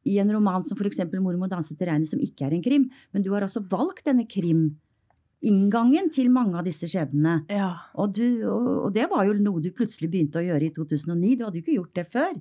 i 0.05 0.19
en 0.21 0.31
roman 0.31 0.63
som 0.65 0.77
eksempel 0.77 1.19
'Mor 1.19 1.37
må 1.37 1.49
danse 1.49 1.75
til 1.75 1.87
regnet', 1.87 2.09
som 2.09 2.19
ikke 2.19 2.45
er 2.45 2.53
en 2.53 2.63
krim. 2.63 2.89
Men 3.11 3.23
du 3.23 3.31
har 3.33 3.41
altså 3.41 3.59
valgt 3.59 4.05
denne 4.05 4.27
krim-inngangen 4.27 6.11
til 6.13 6.29
mange 6.29 6.57
av 6.57 6.65
disse 6.65 6.85
skjebnene. 6.85 7.45
Ja. 7.49 7.73
Og, 7.95 8.13
du, 8.13 8.45
og, 8.45 8.85
og 8.85 8.93
det 8.93 9.09
var 9.09 9.25
jo 9.25 9.33
noe 9.33 9.61
du 9.61 9.71
plutselig 9.71 10.11
begynte 10.11 10.39
å 10.39 10.45
gjøre 10.45 10.69
i 10.69 10.73
2009. 10.73 11.37
Du 11.37 11.45
hadde 11.45 11.57
jo 11.57 11.65
ikke 11.65 11.79
gjort 11.79 11.95
det 11.95 12.05
før. 12.11 12.33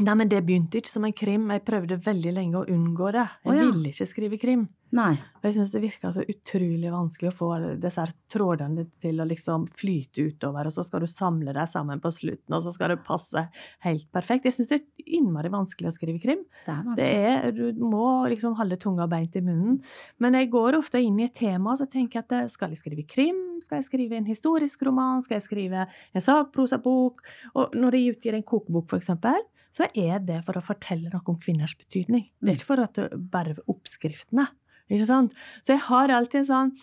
Nei, 0.00 0.14
men 0.16 0.30
det 0.32 0.40
begynte 0.46 0.80
ikke 0.80 0.88
som 0.88 1.04
en 1.04 1.12
krim. 1.12 1.50
Jeg 1.52 1.66
prøvde 1.66 2.00
veldig 2.00 2.32
lenge 2.32 2.56
å 2.56 2.68
unngå 2.72 3.12
det. 3.12 3.26
Jeg 3.44 3.52
oh, 3.52 3.56
ja. 3.58 3.66
ville 3.68 3.92
ikke 3.92 4.08
skrive 4.08 4.40
krim. 4.40 4.68
Nei. 4.90 5.12
Jeg 5.44 5.54
syns 5.54 5.70
det 5.70 5.80
virka 5.84 6.10
så 6.12 6.24
utrolig 6.28 6.90
vanskelig 6.90 7.30
å 7.30 7.36
få 7.38 7.48
disse 7.80 8.02
her 8.02 8.10
trådene 8.32 8.82
til 9.00 9.20
å 9.22 9.26
liksom 9.28 9.68
flyte 9.78 10.24
utover, 10.32 10.66
og 10.66 10.74
så 10.74 10.82
skal 10.84 11.04
du 11.04 11.06
samle 11.08 11.54
deg 11.54 11.68
sammen 11.70 12.00
på 12.02 12.10
slutten, 12.12 12.56
og 12.56 12.64
så 12.64 12.72
skal 12.74 12.92
det 12.92 12.96
passe 13.06 13.44
helt 13.86 14.08
perfekt. 14.12 14.48
Jeg 14.50 14.56
syns 14.58 14.72
det 14.72 14.80
er 14.80 15.14
innmari 15.20 15.52
vanskelig 15.54 15.92
å 15.92 15.94
skrive 15.94 16.18
krim. 16.22 16.42
Det 16.66 16.74
er 16.74 16.80
Det 16.82 16.88
vanskelig. 16.90 17.30
er, 17.30 17.52
du 17.76 17.80
må 17.86 18.08
liksom 18.34 18.58
holde 18.58 18.80
tunga 18.82 19.06
beint 19.10 19.38
i 19.38 19.44
munnen. 19.46 19.78
Men 20.18 20.34
jeg 20.34 20.50
går 20.50 20.76
ofte 20.80 21.00
inn 21.00 21.22
i 21.22 21.28
et 21.30 21.34
tema 21.38 21.72
og 21.72 21.78
så 21.80 21.86
tenker 21.90 22.20
jeg 22.20 22.26
at 22.26 22.36
eh, 22.40 22.50
skal 22.50 22.74
jeg 22.74 22.82
skrive 22.82 23.06
krim? 23.06 23.40
Skal 23.62 23.78
jeg 23.80 23.88
skrive 23.88 24.18
en 24.18 24.26
historisk 24.28 24.82
roman? 24.88 25.22
Skal 25.22 25.38
jeg 25.38 25.46
skrive 25.46 25.86
en 25.86 26.20
sakprosabok? 26.26 27.22
Og 27.54 27.74
når 27.78 27.96
jeg 27.96 28.16
utgir 28.16 28.34
en 28.36 28.42
kokebok, 28.46 28.88
for 28.90 28.98
eksempel, 29.00 29.38
så 29.70 29.86
er 29.94 30.18
det 30.18 30.40
for 30.46 30.58
å 30.58 30.64
fortelle 30.66 31.12
noe 31.12 31.22
om 31.30 31.36
kvinners 31.38 31.76
betydning. 31.78 32.26
Det 32.42 32.50
er 32.50 32.58
ikke 32.58 32.72
for 32.72 32.82
at 32.82 32.96
det 32.98 33.20
bare 33.30 33.54
oppskriftene. 33.70 34.48
Ikke 34.90 35.06
sant? 35.08 35.36
Så 35.62 35.76
jeg 35.76 35.84
har 35.86 36.12
alltid 36.12 36.48
sånn 36.50 36.74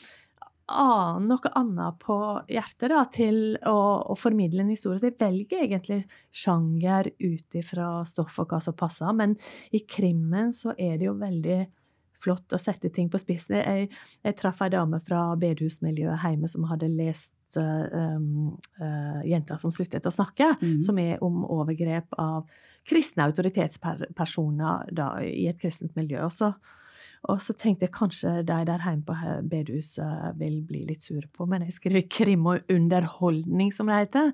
annen, 0.67 1.29
noe 1.31 1.51
annet 1.55 1.99
på 2.01 2.17
hjertet 2.51 2.91
da, 2.91 3.03
til 3.11 3.39
å, 3.67 3.77
å, 4.11 4.17
formidle 4.19 4.63
en 4.63 4.73
historie. 4.73 4.99
Så 4.99 5.09
jeg 5.11 5.19
velger 5.19 5.63
egentlig 5.63 6.01
sjanger 6.35 7.11
ut 7.19 7.57
ifra 7.57 8.01
stoff 8.07 8.39
og 8.43 8.51
hva 8.51 8.59
som 8.63 8.75
passer. 8.77 9.11
Men 9.15 9.37
i 9.71 9.83
krimmen 9.87 10.53
så 10.55 10.75
er 10.75 10.99
det 10.99 11.07
jo 11.07 11.17
veldig 11.19 11.61
flott 12.23 12.53
å 12.53 12.59
sette 12.59 12.91
ting 12.93 13.11
på 13.13 13.19
spissen. 13.21 13.59
Jeg, 13.61 13.89
jeg 14.25 14.37
traff 14.39 14.63
ei 14.65 14.73
dame 14.73 14.99
fra 15.05 15.29
bedehusmiljøet 15.39 16.23
hjemme 16.23 16.49
som 16.51 16.65
hadde 16.69 16.89
lest 16.91 17.57
um, 17.61 18.57
uh, 18.81 19.21
'Jenta 19.23 19.59
som 19.61 19.71
sluttet 19.71 20.09
å 20.09 20.13
snakke', 20.13 20.55
mm. 20.59 20.79
som 20.83 20.97
er 20.99 21.21
om 21.23 21.43
overgrep 21.45 22.17
av 22.19 22.49
kristne 22.87 23.27
autoritetspersoner 23.29 24.91
da, 24.95 25.11
i 25.21 25.47
et 25.51 25.61
kristent 25.61 25.95
miljø. 25.99 26.25
Og 26.25 26.33
så, 26.33 26.51
og 27.25 27.41
så 27.41 27.55
tenkte 27.57 27.87
jeg 27.87 27.95
kanskje 27.95 28.31
de 28.45 28.57
der 28.69 28.83
hjemme 28.85 29.05
på 29.07 29.15
bedehuset 29.49 30.37
vil 30.39 30.59
bli 30.67 30.83
litt 30.87 31.03
sure 31.03 31.25
på 31.33 31.47
men 31.49 31.65
jeg 31.65 31.77
skriver 31.79 32.05
krim 32.13 32.45
og 32.49 32.69
underholdning, 32.71 33.71
som 33.73 33.89
det 33.89 34.03
heter, 34.03 34.33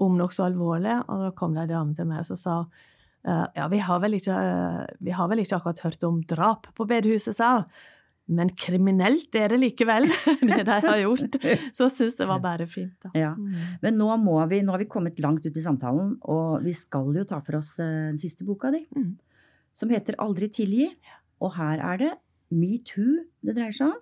om 0.00 0.18
noe 0.18 0.32
så 0.34 0.46
alvorlig. 0.48 0.98
Og 1.08 1.24
da 1.26 1.30
kom 1.36 1.56
det 1.56 1.66
ei 1.66 1.72
dame 1.72 1.96
til 1.96 2.08
meg 2.08 2.24
og 2.24 2.40
sa 2.40 2.58
uh, 2.64 3.46
ja, 3.56 3.68
vi 3.72 3.80
har, 3.84 4.02
vel 4.04 4.18
ikke, 4.18 4.36
uh, 4.36 4.84
vi 5.00 5.16
har 5.16 5.30
vel 5.32 5.42
ikke 5.44 5.58
akkurat 5.60 5.82
hørt 5.86 6.06
om 6.08 6.20
drap 6.28 6.70
på 6.76 6.86
bedehuset, 6.88 7.36
sa 7.36 7.60
hun. 7.60 7.72
Men 8.30 8.52
kriminelt 8.54 9.34
er 9.34 9.50
det 9.50 9.56
likevel, 9.58 10.04
det 10.46 10.60
de 10.68 10.76
har 10.84 11.00
gjort. 11.02 11.32
Så 11.74 11.88
jeg 11.88 11.94
syns 11.96 12.18
det 12.20 12.28
var 12.30 12.38
bare 12.42 12.68
fint. 12.70 12.94
Da. 13.02 13.10
Ja. 13.18 13.32
Mm. 13.34 13.80
Men 13.82 13.98
nå, 13.98 14.06
må 14.22 14.36
vi, 14.50 14.60
nå 14.62 14.76
har 14.76 14.82
vi 14.84 14.86
kommet 14.90 15.18
langt 15.22 15.46
ut 15.46 15.56
i 15.56 15.64
samtalen, 15.64 16.12
og 16.30 16.62
vi 16.62 16.74
skal 16.78 17.10
jo 17.16 17.24
ta 17.26 17.40
for 17.42 17.58
oss 17.58 17.72
eh, 17.82 18.12
den 18.12 18.20
siste 18.22 18.46
boka 18.46 18.70
di, 18.70 18.84
mm. 18.94 19.08
som 19.74 19.90
heter 19.90 20.20
Aldri 20.22 20.46
tilgi. 20.60 20.86
Og 21.40 21.54
her 21.56 21.82
er 21.92 22.00
det 22.00 22.12
metoo 22.50 23.24
det 23.46 23.56
dreier 23.56 23.74
seg 23.74 23.94
om. 23.94 23.98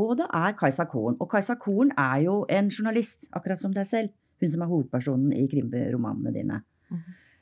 Og 0.00 0.12
det 0.20 0.26
er 0.34 0.54
Kajsa 0.58 0.86
Korn. 0.90 1.16
Og 1.18 1.30
Kajsa 1.30 1.56
Korn 1.58 1.90
er 1.98 2.20
jo 2.26 2.44
en 2.50 2.70
journalist, 2.70 3.26
akkurat 3.34 3.58
som 3.58 3.74
deg 3.74 3.88
selv. 3.88 4.12
Hun 4.40 4.52
som 4.52 4.62
er 4.64 4.70
hovedpersonen 4.70 5.32
i 5.36 5.48
krimromanene 5.50 6.32
dine. 6.34 6.60
Mm. 6.90 7.00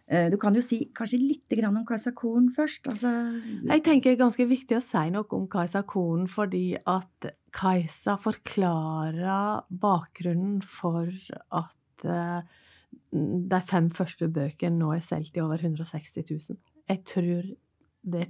Eh, 0.08 0.30
du 0.32 0.38
kan 0.40 0.56
jo 0.56 0.62
si 0.64 0.80
kanskje 0.96 1.20
litt 1.20 1.64
om 1.68 1.82
Kajsa 1.86 2.14
Korn 2.16 2.48
først. 2.56 2.88
Altså, 2.88 3.10
jeg 3.68 3.84
tenker 3.84 4.10
det 4.10 4.16
er 4.16 4.24
ganske 4.24 4.46
viktig 4.48 4.78
å 4.78 4.84
si 4.84 5.04
noe 5.12 5.28
om 5.36 5.44
Kajsa 5.52 5.82
Korn, 5.84 6.24
fordi 6.26 6.78
at 6.80 7.28
Kajsa 7.52 8.16
forklarer 8.16 9.68
bakgrunnen 9.68 10.62
for 10.64 11.12
at 11.52 12.08
uh, 12.08 12.40
de 13.12 13.60
fem 13.68 13.90
første 13.92 14.28
bøkene 14.32 14.80
nå 14.80 14.94
er 14.96 15.04
solgt 15.04 15.36
i 15.36 15.44
over 15.44 15.60
160 15.60 16.24
000. 16.24 16.58
Jeg 16.88 17.04
tror 17.04 17.44
det 18.02 18.28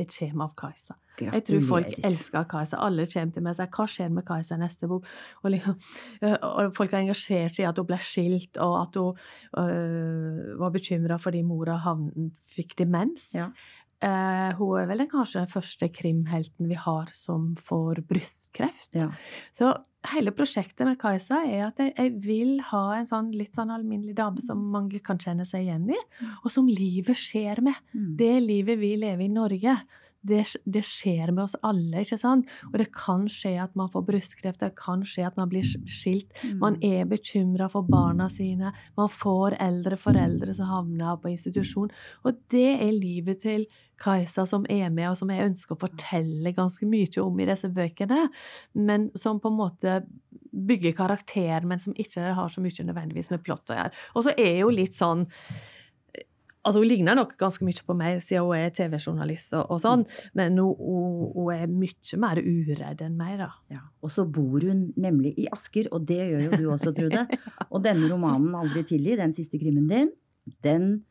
et 0.00 0.14
skjema 0.14 0.46
av 0.46 0.54
Kajsa. 0.58 0.96
Jeg 1.20 1.42
tror 1.44 1.64
folk 1.68 1.98
elsker 2.06 2.46
Kajsa. 2.48 2.78
Alle 2.80 3.04
kommer 3.10 3.34
til 3.34 3.44
meg 3.44 3.52
og 3.52 3.58
sier 3.58 3.68
'hva 3.68 3.86
skjer 3.92 4.12
med 4.14 4.24
Kajsa 4.24 4.56
i 4.56 4.62
neste 4.62 4.88
bok'? 4.88 5.04
Og, 5.42 5.50
liksom, 5.52 5.76
og, 6.46 6.74
folk 6.76 6.90
har 6.90 7.02
engasjert 7.02 7.56
seg 7.56 7.64
i 7.64 7.68
at 7.68 7.76
hun 7.76 7.86
ble 7.86 7.98
skilt, 8.00 8.56
og 8.56 8.80
at 8.80 8.96
hun 8.96 9.18
øh, 9.60 10.58
var 10.60 10.70
bekymra 10.70 11.18
fordi 11.20 11.42
mora 11.42 11.76
havn, 11.76 12.32
fikk 12.48 12.78
demens. 12.78 13.34
Ja. 13.34 13.50
Uh, 14.00 14.56
hun 14.56 14.78
er 14.80 14.86
vel 14.88 15.02
den, 15.02 15.10
kanskje 15.10 15.42
den 15.42 15.52
første 15.52 15.90
krimhelten 15.92 16.70
vi 16.70 16.78
har 16.80 17.10
som 17.12 17.50
får 17.60 18.00
brystkreft. 18.08 18.94
Ja. 18.96 19.10
Så 19.56 19.74
hele 20.14 20.32
prosjektet 20.32 20.86
med 20.88 20.96
Kajsa 21.00 21.42
er 21.44 21.66
at 21.66 21.82
jeg, 21.82 21.92
jeg, 21.98 22.14
vil 22.24 22.54
ha 22.70 22.84
en 22.96 23.08
sånn 23.08 23.28
litt 23.36 23.58
sånn 23.58 23.72
alminnelig 23.74 24.16
dame 24.16 24.40
som 24.44 24.62
mange 24.72 25.02
kan 25.04 25.20
kjenne 25.20 25.44
seg 25.48 25.66
igjen 25.66 25.84
i, 25.92 25.98
mm. 25.98 26.38
og 26.40 26.54
som 26.54 26.70
livet 26.70 27.18
skjer 27.18 27.60
med. 27.66 27.76
Mm. 27.92 28.14
Det 28.20 28.36
livet 28.46 28.80
vi 28.80 28.94
lever 29.02 29.26
i 29.26 29.32
Norge. 29.32 29.76
Det, 30.20 30.42
det, 30.68 30.82
skjer 30.84 31.30
med 31.32 31.46
oss 31.46 31.56
alle, 31.64 32.02
ikke 32.02 32.18
sant? 32.20 32.48
Og 32.68 32.76
det 32.80 32.90
kan 32.92 33.24
skje 33.32 33.54
at 33.62 33.76
man 33.78 33.88
får 33.92 34.04
brystkreft, 34.08 34.60
det 34.60 34.74
kan 34.76 35.04
skje 35.08 35.24
at 35.30 35.38
man 35.40 35.48
blir 35.48 35.64
skilt. 35.64 36.28
Man 36.60 36.76
mm. 36.76 36.84
er 36.90 37.08
bekymra 37.08 37.70
for 37.72 37.88
barna 37.88 38.28
sine. 38.32 38.74
Man 39.00 39.12
får 39.12 39.56
eldre 39.62 39.96
foreldre 40.00 40.56
som 40.56 40.68
havner 40.68 41.16
på 41.22 41.32
institusjon. 41.32 41.88
Og 42.28 42.42
det 42.52 42.68
er 42.76 42.92
livet 42.92 43.40
til 43.46 43.64
Kajsa 44.00 44.46
som 44.48 44.64
er 44.72 44.88
med, 44.92 45.10
og 45.10 45.18
som 45.18 45.30
jeg 45.32 45.44
ønsker 45.50 45.76
å 45.76 45.82
fortelle 45.82 46.54
ganske 46.56 46.88
mye 46.88 47.24
om 47.24 47.40
i 47.40 47.48
disse 47.48 47.68
bøkene. 47.72 48.26
Men 48.76 49.10
som 49.18 49.40
på 49.40 49.52
en 49.52 49.58
måte 49.58 49.98
bygger 50.50 50.96
karakter, 50.98 51.66
men 51.68 51.80
som 51.82 51.96
ikke 51.96 52.32
har 52.36 52.48
så 52.52 52.62
mye 52.64 52.86
nødvendigvis 52.86 53.30
med 53.32 53.44
plott 53.44 53.70
å 53.70 53.76
gjøre. 53.76 53.92
Og 54.16 54.26
så 54.26 54.34
er 54.36 54.62
jo 54.62 54.72
litt 54.74 54.96
sånn 54.98 55.26
Altså, 56.60 56.80
Hun 56.82 56.88
ligner 56.90 57.16
nok 57.16 57.36
ganske 57.40 57.64
mye 57.64 57.84
på 57.86 57.94
meg, 57.96 58.18
siden 58.20 58.44
hun 58.44 58.58
er 58.58 58.72
TV-journalist, 58.76 59.54
og, 59.56 59.70
og, 59.72 59.78
sånn, 59.80 60.02
men 60.36 60.58
hun, 60.60 60.74
hun, 60.76 61.14
hun, 61.32 61.52
er 61.54 61.70
mye 61.72 62.20
mer 62.20 62.40
uredd 62.42 63.04
enn 63.06 63.16
meg. 63.16 63.38
da. 63.40 63.48
Ja, 63.72 63.84
Og 64.04 64.12
så 64.12 64.26
bor 64.28 64.60
hun 64.60 64.90
nemlig 65.00 65.32
i 65.40 65.48
Asker, 65.52 65.88
og 65.90 66.04
det 66.10 66.20
gjør 66.20 66.44
jo 66.48 66.60
du 66.60 66.66
også, 66.74 66.92
Trude. 66.96 67.24
Og 67.72 67.80
denne 67.84 68.10
romanen 68.10 68.52
'Aldri 68.56 68.84
tilgi', 68.92 69.16
den 69.20 69.32
siste 69.32 69.60
krimmen 69.62 69.88
din, 69.88 70.12
den 70.64 71.04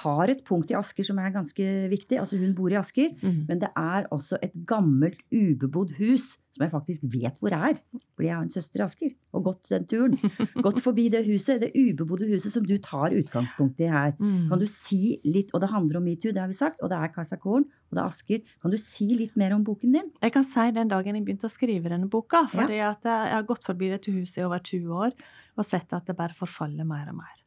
har 0.00 0.32
et 0.32 0.44
punkt 0.46 0.70
i 0.72 0.76
Asker 0.78 1.06
som 1.06 1.18
er 1.22 1.34
ganske 1.34 1.66
viktig. 1.92 2.18
Altså 2.20 2.38
hun 2.40 2.54
bor 2.56 2.72
i 2.72 2.78
Asker, 2.80 3.12
mm. 3.20 3.42
men 3.48 3.62
det 3.62 3.72
er 3.78 4.08
også 4.14 4.40
et 4.42 4.54
gammelt, 4.68 5.20
ubebodd 5.32 5.96
hus 6.00 6.36
som 6.52 6.66
jeg 6.66 6.72
faktisk 6.72 7.04
vet 7.08 7.38
hvor 7.40 7.54
er. 7.56 7.78
Fordi 8.12 8.28
jeg 8.28 8.34
har 8.34 8.44
en 8.44 8.52
søster 8.52 8.82
i 8.82 8.84
Asker 8.84 9.12
og 9.32 9.46
gått 9.46 9.70
den 9.72 9.86
turen. 9.88 10.16
gått 10.66 10.82
forbi 10.84 11.06
det 11.12 11.24
huset, 11.26 11.62
det 11.62 11.72
ubebodde 11.72 12.28
huset 12.28 12.52
som 12.52 12.66
du 12.68 12.74
tar 12.84 13.14
utgangspunkt 13.16 13.80
i 13.80 13.88
her. 13.88 14.12
Mm. 14.20 14.50
Kan 14.50 14.60
du 14.60 14.66
si 14.70 15.16
litt, 15.24 15.52
Og 15.52 15.62
det 15.64 15.72
handler 15.72 16.00
om 16.00 16.06
metoo, 16.06 16.32
det 16.32 16.42
har 16.42 16.50
vi 16.50 16.58
sagt, 16.58 16.82
og 16.82 16.92
det 16.92 16.98
er 16.98 17.12
Kajsa 17.14 17.38
Korn, 17.40 17.64
og 17.64 17.96
det 17.96 18.02
er 18.02 18.04
Asker. 18.04 18.42
Kan 18.62 18.74
du 18.74 18.80
si 18.80 19.08
litt 19.16 19.36
mer 19.40 19.56
om 19.56 19.64
boken 19.64 19.96
din? 19.96 20.10
Jeg 20.20 20.34
kan 20.34 20.44
si 20.46 20.68
den 20.76 20.92
dagen 20.92 21.16
jeg 21.16 21.24
begynte 21.24 21.48
å 21.48 21.52
skrive 21.52 21.92
denne 21.92 22.10
boka. 22.12 22.44
fordi 22.52 22.82
ja. 22.82 22.92
jeg 22.92 23.32
har 23.32 23.48
gått 23.48 23.64
forbi 23.64 23.92
dette 23.92 24.12
huset 24.12 24.42
i 24.42 24.46
over 24.48 24.60
20 24.60 24.92
år 25.08 25.16
og 25.56 25.68
sett 25.68 25.92
at 25.96 26.08
det 26.08 26.16
bare 26.18 26.36
forfaller 26.36 26.84
mer 26.88 27.08
og 27.12 27.20
mer. 27.22 27.41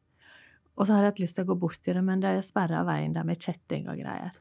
Og 0.76 0.84
så 0.84 0.92
hadde 0.92 1.06
jeg 1.06 1.14
hatt 1.14 1.22
lyst 1.22 1.38
til 1.38 1.46
å 1.46 1.50
gå 1.52 1.56
bort 1.60 1.80
til 1.82 1.96
det, 1.96 2.02
men 2.04 2.20
det 2.20 2.34
sperra 2.44 2.82
veien 2.86 3.14
der 3.16 3.24
med 3.24 3.40
kjetting 3.40 3.88
og 3.88 4.00
greier. 4.00 4.34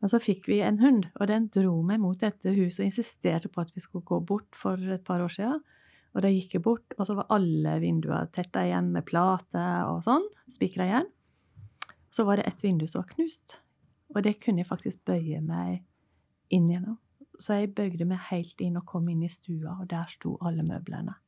Men 0.00 0.12
så 0.12 0.20
fikk 0.22 0.46
vi 0.50 0.60
en 0.62 0.78
hund, 0.82 1.08
og 1.16 1.30
den 1.30 1.48
dro 1.52 1.80
meg 1.86 1.98
mot 2.02 2.20
dette 2.20 2.52
huset 2.54 2.84
og 2.84 2.90
insisterte 2.90 3.50
på 3.50 3.64
at 3.64 3.72
vi 3.74 3.82
skulle 3.82 4.06
gå 4.06 4.20
bort 4.28 4.58
for 4.58 4.78
et 4.78 5.04
par 5.06 5.24
år 5.24 5.32
siden. 5.32 5.62
Og 6.16 6.22
da 6.24 6.30
gikk 6.32 6.56
jeg 6.56 6.64
bort, 6.64 6.94
og 6.96 7.08
så 7.08 7.16
var 7.18 7.28
alle 7.34 7.74
vinduer 7.82 8.28
tetta 8.32 8.62
igjen 8.64 8.92
med 8.94 9.04
plate 9.08 9.64
og 9.90 10.04
sånn. 10.06 10.24
Spikra 10.52 10.86
igjen. 10.86 11.10
Så 12.14 12.24
var 12.28 12.38
det 12.38 12.46
ett 12.48 12.62
vindu 12.64 12.86
som 12.88 13.02
var 13.02 13.10
knust, 13.10 13.58
og 14.14 14.22
det 14.24 14.38
kunne 14.40 14.62
jeg 14.62 14.70
faktisk 14.70 15.02
bøye 15.08 15.42
meg 15.44 15.82
inn 16.54 16.70
gjennom. 16.70 16.96
Så 17.36 17.58
jeg 17.58 17.74
bøyde 17.76 18.06
meg 18.08 18.22
helt 18.30 18.62
inn 18.64 18.78
og 18.80 18.86
kom 18.88 19.10
inn 19.12 19.26
i 19.26 19.32
stua, 19.32 19.74
og 19.82 19.90
der 19.90 20.08
sto 20.08 20.38
alle 20.40 20.64
møblene. 20.64 21.18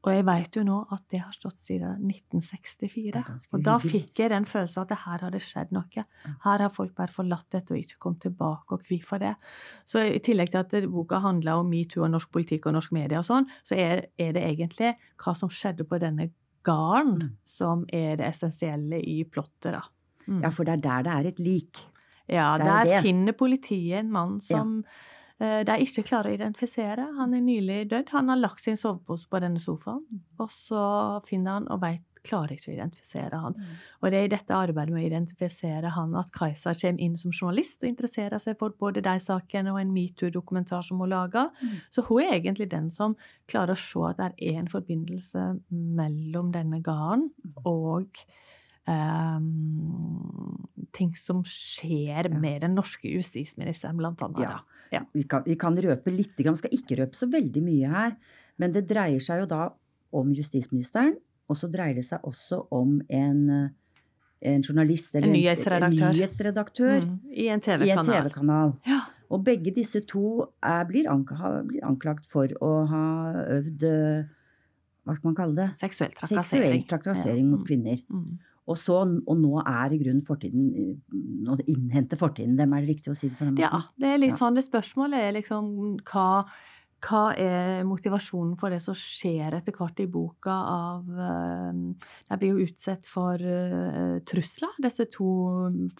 Og 0.00 0.14
jeg 0.14 0.24
veit 0.24 0.56
jo 0.56 0.62
nå 0.64 0.78
at 0.94 1.02
det 1.12 1.18
har 1.20 1.32
stått 1.34 1.60
siden 1.60 2.06
1964. 2.08 3.20
Og 3.52 3.64
da 3.64 3.74
fikk 3.82 4.22
jeg 4.22 4.32
den 4.32 4.46
følelsen 4.48 4.84
at 4.86 4.94
det 4.94 4.98
her 5.02 5.24
har 5.26 5.34
det 5.34 5.42
skjedd 5.44 5.74
noe. 5.76 6.04
Her 6.46 6.64
har 6.64 6.72
folk 6.72 6.94
bare 6.96 7.12
forlatt 7.12 7.50
dette 7.52 7.76
og 7.76 7.82
ikke 7.82 8.00
kommet 8.00 8.24
tilbake, 8.24 8.76
og 8.78 8.88
hvorfor 8.88 9.20
det? 9.20 9.34
Så 9.84 10.06
i 10.08 10.22
tillegg 10.24 10.54
til 10.54 10.62
at 10.62 10.88
boka 10.88 11.20
handler 11.20 11.60
om 11.60 11.68
metoo 11.68 12.06
og 12.06 12.14
norsk 12.14 12.32
politikk 12.32 12.70
og 12.70 12.78
norsk 12.78 12.96
media 12.96 13.20
og 13.20 13.28
sånn, 13.28 13.48
så 13.60 13.76
er, 13.76 14.06
er, 14.16 14.32
det 14.36 14.46
egentlig 14.48 14.94
hva 15.20 15.36
som 15.36 15.52
skjedde 15.52 15.84
på 15.84 16.00
denne 16.00 16.30
gården, 16.64 17.16
mm. 17.20 17.38
som 17.44 17.84
er 17.92 18.16
det 18.20 18.30
essensielle 18.32 19.04
i 19.04 19.20
plottet, 19.28 19.74
da. 19.76 19.84
Mm. 20.30 20.44
Ja, 20.46 20.50
for 20.54 20.64
det 20.64 20.78
er 20.78 20.84
der 20.88 21.08
det 21.08 21.16
er 21.16 21.32
et 21.34 21.40
lik. 21.44 21.86
Ja, 22.30 22.52
der 22.60 23.00
finner 23.02 23.34
politiet 23.34 23.98
en 23.98 24.12
mann 24.14 24.38
som 24.44 24.78
ja 24.84 25.18
de 25.40 25.74
ikke 25.80 26.04
klarer 26.04 26.32
å 26.32 26.36
identifisere. 26.36 27.06
Han 27.16 27.32
er 27.32 27.40
nylig 27.40 27.78
dødd. 27.88 28.10
Han 28.12 28.28
har 28.28 28.40
lagt 28.40 28.60
sin 28.60 28.76
sovepose 28.76 29.24
på 29.30 29.40
denne 29.40 29.62
sofaen, 29.62 30.02
og 30.36 30.50
så 30.52 30.82
finner 31.24 31.56
han 31.56 31.68
og 31.72 31.80
vet, 31.80 32.04
klarer 32.26 32.54
ikke 32.54 32.70
å 32.70 32.74
identifisere 32.74 33.38
han. 33.40 33.54
Mm. 33.56 33.76
Og 34.00 34.12
det 34.12 34.18
er 34.18 34.26
i 34.26 34.32
dette 34.34 34.56
arbeidet 34.56 34.94
med 34.94 35.02
å 35.02 35.08
identifisere 35.08 35.92
han 35.94 36.12
at 36.20 36.32
Kajsa 36.34 36.74
kommer 36.76 37.04
inn 37.06 37.16
som 37.20 37.32
journalist 37.32 37.80
og 37.82 37.90
interesserer 37.90 38.42
seg 38.42 38.58
for 38.60 38.74
både 38.80 39.02
de 39.04 39.14
sakene 39.22 39.72
og 39.72 39.80
en 39.80 39.94
metoo-dokumentar 39.94 40.84
som 40.86 41.00
hun 41.00 41.12
lager. 41.12 41.50
Mm. 41.60 41.78
Så 41.94 42.04
hun 42.08 42.22
er 42.24 42.36
egentlig 42.36 42.70
den 42.74 42.90
som 42.94 43.16
klarer 43.50 43.76
å 43.76 43.80
se 43.80 44.04
at 44.10 44.20
det 44.20 44.50
er 44.50 44.60
en 44.60 44.70
forbindelse 44.70 45.46
mellom 45.70 46.52
denne 46.54 46.82
gården 46.84 47.30
mm. 47.30 47.56
og 47.70 48.20
um, 48.90 50.68
ting 50.96 51.14
som 51.16 51.42
skjer 51.46 52.30
med 52.34 52.66
den 52.66 52.76
norske 52.76 53.08
justisministeren, 53.08 53.98
blant 54.00 54.22
annet. 54.26 54.44
Ja. 54.44 54.79
Ja. 54.90 55.04
Vi, 55.14 55.24
kan, 55.30 55.44
vi, 55.46 55.56
kan, 55.58 55.76
røpe 55.78 56.12
litt, 56.12 56.34
vi 56.38 56.54
skal 56.58 56.74
ikke 56.74 56.98
røpe 57.02 57.18
så 57.18 57.28
veldig 57.30 57.62
mye 57.62 57.90
her. 57.90 58.16
Men 58.60 58.74
det 58.74 58.86
dreier 58.90 59.22
seg 59.22 59.44
jo 59.44 59.50
da 59.50 59.68
om 60.16 60.32
justisministeren, 60.34 61.14
og 61.50 61.58
så 61.58 61.70
dreier 61.70 61.98
det 61.98 62.06
seg 62.08 62.24
også 62.26 62.64
om 62.74 62.98
en, 63.08 63.44
en 64.40 64.66
journalist 64.66 65.14
eller 65.14 65.30
en 65.30 65.36
nyhetsredaktør, 65.38 66.10
en 66.10 66.18
nyhetsredaktør 66.18 66.98
mm, 67.06 67.14
i 67.30 67.46
en 67.54 67.62
TV-kanal. 67.64 68.74
TV 68.82 68.90
ja. 68.90 69.00
Og 69.30 69.44
begge 69.46 69.72
disse 69.74 70.02
to 70.10 70.50
er, 70.58 70.82
blir, 70.90 71.06
anklagt 71.06 72.26
for 72.30 72.50
å 72.58 72.74
ha 72.90 73.06
øvd 73.60 73.86
hva 75.06 75.16
skal 75.16 75.30
man 75.30 75.36
kalle 75.38 75.56
det? 75.56 75.68
Seksuell 75.78 76.12
trakassering. 76.12 76.44
Seksuell 76.44 76.82
trakassering 76.90 77.46
mot 77.50 77.62
kvinner. 77.66 78.02
Mm. 78.12 78.38
Og, 78.68 78.76
så, 78.78 78.98
og 79.02 79.38
nå 79.40 79.62
er 79.64 79.94
i 79.94 80.00
grunnen 80.02 80.24
fortiden 80.26 80.66
Nå 81.46 81.56
innhenter 81.64 82.18
fortiden 82.20 82.58
dem, 82.58 82.74
er 82.74 82.84
det 82.84 82.94
riktig 82.96 83.14
å 83.14 83.16
si 83.18 83.30
det 83.30 83.38
på 83.38 83.46
den 83.46 83.56
måten? 83.56 83.64
Ja, 83.64 83.80
det 84.00 84.12
er 84.12 84.20
litt 84.20 84.40
sånn 84.40 84.58
det 84.58 84.66
spørsmålet 84.66 85.24
er 85.30 85.32
liksom 85.38 85.70
hva, 86.10 86.26
hva 87.06 87.22
er 87.40 87.80
motivasjonen 87.88 88.58
for 88.60 88.72
det 88.72 88.82
som 88.84 88.96
skjer 88.98 89.56
etter 89.56 89.74
hvert 89.76 90.02
i 90.04 90.06
boka 90.12 90.52
av 90.74 91.08
eh, 91.26 91.80
De 92.28 92.38
blir 92.42 92.52
jo 92.52 92.68
utsatt 92.68 93.08
for 93.08 93.40
eh, 93.40 94.20
trusler, 94.28 94.76
disse 94.84 95.08
to 95.12 95.30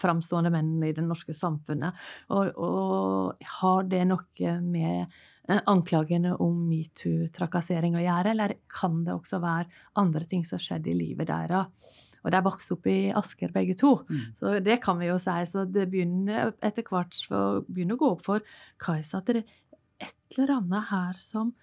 framstående 0.01 0.53
mennene 0.53 0.91
i 0.91 0.97
det 0.97 1.07
norske 1.07 1.35
samfunnet. 1.37 1.97
Og, 2.37 2.53
og 2.61 3.49
har 3.57 3.89
det 3.89 4.05
noe 4.13 4.55
med 4.61 5.01
eh, 5.01 5.65
anklagene 5.65 6.37
om 6.37 6.61
metoo-trakassering 6.69 7.97
å 7.97 8.05
gjøre, 8.05 8.37
eller 8.37 8.57
kan 8.71 9.03
det 9.09 9.17
også 9.17 9.43
være 9.43 9.83
andre 10.05 10.29
ting 10.29 10.45
som 10.45 10.61
har 10.61 10.69
skjedd 10.69 10.93
i 10.93 10.99
livet 11.01 11.33
deres? 11.33 12.07
Og 12.25 12.31
de 12.35 12.41
vokste 12.45 12.75
opp 12.77 12.87
i 12.87 12.99
Asker 13.17 13.53
begge 13.55 13.77
to. 13.81 13.95
Mm. 14.11 14.21
Så 14.37 14.55
det 14.65 14.81
kan 14.85 14.99
vi 15.01 15.07
jo 15.09 15.17
si. 15.19 15.37
Så 15.49 15.65
det 15.73 15.87
begynner 15.91 16.53
etter 16.63 16.83
hvert 16.85 17.17
å 17.33 17.65
begynne 17.67 17.97
å 17.97 18.01
gå 18.03 18.11
opp 18.13 18.23
for 18.27 18.41
Kajsa 18.79 19.19
at 19.23 19.27
det 19.31 19.37
er 19.45 20.09
et 20.11 20.37
eller 20.39 20.55
annet 20.59 20.91
her 20.91 21.17
som 21.21 21.55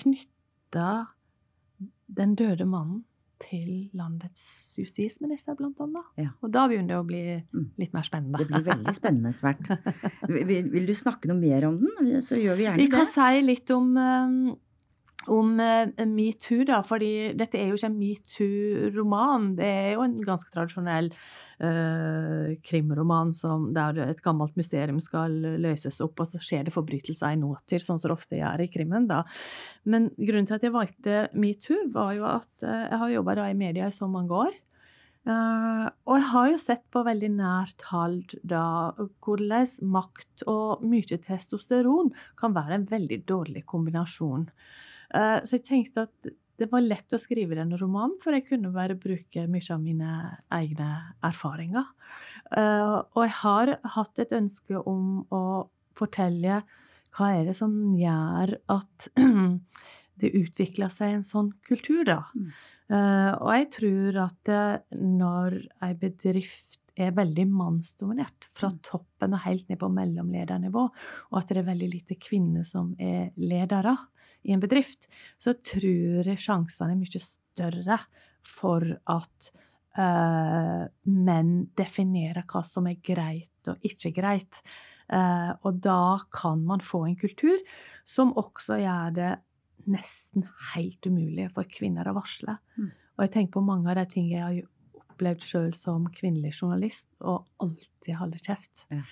knytter 0.00 1.06
den 2.10 2.34
døde 2.38 2.66
mannen 2.68 3.04
til 3.40 3.88
landets 3.96 4.74
justisminister, 4.76 5.54
blant 5.56 5.78
annet. 5.80 6.08
Ja. 6.20 6.32
Og 6.44 6.50
da 6.52 6.66
begynner 6.68 6.92
det 6.92 6.98
å 7.00 7.06
bli 7.08 7.22
Mm. 7.56 7.70
litt 7.80 7.94
mer 7.94 8.02
spennende. 8.04 8.36
Det 8.38 8.48
blir 8.50 8.66
veldig 8.66 8.94
spennende 8.94 9.30
etter 9.32 9.46
hvert. 9.48 9.70
Vil, 10.50 10.68
vil 10.70 10.86
du 10.86 10.92
snakke 10.94 11.30
noe 11.30 11.38
mer 11.40 11.64
om 11.70 11.78
den, 11.80 12.20
så 12.22 12.36
gjør 12.36 12.56
vi 12.58 12.66
gjerne 12.66 12.76
Vi 12.82 12.86
det. 12.90 12.92
kan 12.98 13.06
si 13.08 13.40
litt 13.42 13.70
om, 13.72 13.96
eh, 13.96 14.54
om 15.28 15.60
eh, 15.60 16.06
metoo, 16.08 16.64
da. 16.64 16.80
fordi 16.86 17.32
dette 17.36 17.58
er 17.58 17.68
jo 17.68 17.76
ikke 17.76 17.90
en 17.90 17.98
metoo-roman. 17.98 19.50
Det 19.58 19.66
er 19.68 19.90
jo 19.94 20.04
en 20.06 20.16
ganske 20.24 20.48
tradisjonell 20.54 21.10
uh, 21.12 22.54
krimroman 22.64 23.34
som, 23.36 23.68
der 23.76 24.00
et 24.06 24.22
gammelt 24.24 24.56
mysterium 24.56 25.00
skal 25.02 25.34
løses 25.60 26.00
opp, 26.04 26.22
og 26.22 26.30
så 26.30 26.40
skjer 26.40 26.66
det 26.66 26.74
forbrytelser 26.74 27.36
i 27.36 27.40
nåtid, 27.42 27.84
sånn 27.84 28.00
som 28.00 28.08
det 28.08 28.16
ofte 28.16 28.40
gjør 28.40 28.64
i 28.64 28.70
krimmen. 28.72 29.10
da. 29.10 29.22
Men 29.84 30.08
grunnen 30.16 30.48
til 30.48 30.56
at 30.56 30.64
jeg 30.64 30.76
valgte 30.76 31.22
metoo, 31.36 31.84
var 31.92 32.16
jo 32.16 32.26
at 32.30 32.50
uh, 32.64 32.86
jeg 32.88 33.04
har 33.04 33.16
jobba 33.18 33.38
i 33.50 33.60
media 33.60 33.92
i 33.92 33.96
så 33.96 34.08
mange 34.08 34.44
år. 34.48 34.56
Uh, 35.28 35.84
og 36.08 36.14
jeg 36.16 36.28
har 36.30 36.46
jo 36.48 36.58
sett 36.62 36.84
på 36.88 37.02
veldig 37.04 37.28
nært 37.34 37.82
hold 37.90 38.38
da 38.40 38.96
hvordan 39.20 39.90
makt 39.92 40.46
og 40.48 40.80
mye 40.88 41.18
testosteron 41.20 42.08
kan 42.40 42.54
være 42.56 42.78
en 42.78 42.86
veldig 42.88 43.18
dårlig 43.28 43.66
kombinasjon. 43.68 44.46
Eh, 45.14 45.38
så 45.44 45.58
jeg 45.58 45.66
tenkte 45.66 46.06
at 46.06 46.30
det 46.60 46.68
var 46.68 46.84
lett 46.84 47.14
å 47.16 47.20
skrive 47.20 47.56
en 47.56 47.72
romanen, 47.80 48.18
for 48.20 48.36
jeg 48.36 48.44
kunne 48.50 48.72
bare 48.74 48.98
bruke 49.00 49.46
mye 49.48 49.72
av 49.72 49.80
mine 49.80 50.10
egne 50.52 50.88
erfaringer. 51.24 51.86
Eh, 52.52 52.96
og 53.00 53.22
jeg 53.24 53.36
har 53.40 53.74
hatt 53.96 54.20
et 54.20 54.34
ønske 54.36 54.76
om 54.84 55.22
å 55.32 55.42
fortelle 55.96 56.60
hva 57.16 57.30
er 57.34 57.48
det 57.48 57.56
som 57.58 57.72
gjør 57.98 58.52
at 58.70 59.08
det 60.20 60.34
utvikler 60.36 60.92
seg 60.92 61.16
en 61.16 61.24
sånn 61.26 61.48
kultur, 61.66 62.04
da. 62.06 62.20
Mm. 62.36 62.52
Eh, 62.92 63.32
og 63.40 63.50
jeg 63.56 63.70
tror 63.78 64.20
at 64.26 64.52
når 65.00 65.56
ei 65.86 65.94
bedrift 65.98 66.76
er 67.00 67.14
veldig 67.16 67.46
mannsdominert, 67.48 68.50
fra 68.52 68.68
Mm. 68.68 68.78
toppen 68.84 69.34
og 69.34 69.40
helt 69.46 69.68
ned 69.70 69.78
på 69.80 69.88
mellomledernivå, 69.88 70.82
og 71.32 71.38
at 71.38 71.48
det 71.48 71.62
er 71.62 71.68
veldig 71.70 71.88
lite 71.94 72.16
kvinner 72.20 72.66
som 72.66 72.94
er 72.98 73.30
ledere 73.40 73.96
i 74.46 74.54
en 74.54 74.62
bedrift, 74.62 75.08
så 75.40 75.54
tror 75.54 76.28
jeg 76.28 76.40
sjansene 76.40 76.94
er 76.94 77.00
mye 77.00 77.22
større 77.22 77.98
for 78.46 78.86
at 79.12 79.50
uh, 79.98 80.86
menn 81.10 81.54
definerer 81.78 82.46
hva 82.48 82.64
som 82.66 82.88
er 82.90 83.00
greit 83.04 83.70
og 83.70 83.84
ikke 83.86 84.14
greit. 84.16 84.62
Uh, 85.10 85.52
og 85.66 85.80
da 85.84 86.18
kan 86.32 86.64
man 86.66 86.82
få 86.84 87.04
en 87.08 87.18
kultur 87.20 87.60
som 88.08 88.32
også 88.40 88.80
gjør 88.80 89.16
det 89.18 89.32
nesten 89.90 90.44
helt 90.74 91.06
umulig 91.08 91.48
for 91.54 91.68
kvinner 91.68 92.08
å 92.08 92.16
varsle. 92.16 92.56
Mm. 92.76 92.90
Og 93.16 93.24
jeg 93.26 93.34
tenker 93.34 93.58
på 93.58 93.66
mange 93.66 93.90
av 93.90 94.00
de 94.00 94.06
tingene 94.12 94.38
jeg 94.38 94.64
har 94.64 95.10
opplevd 95.10 95.44
sjøl 95.44 95.70
som 95.76 96.06
kvinnelig 96.14 96.54
journalist, 96.56 97.10
og 97.20 97.44
alltid 97.60 98.16
holde 98.16 98.40
kjeft. 98.40 98.86
Ja. 98.92 99.02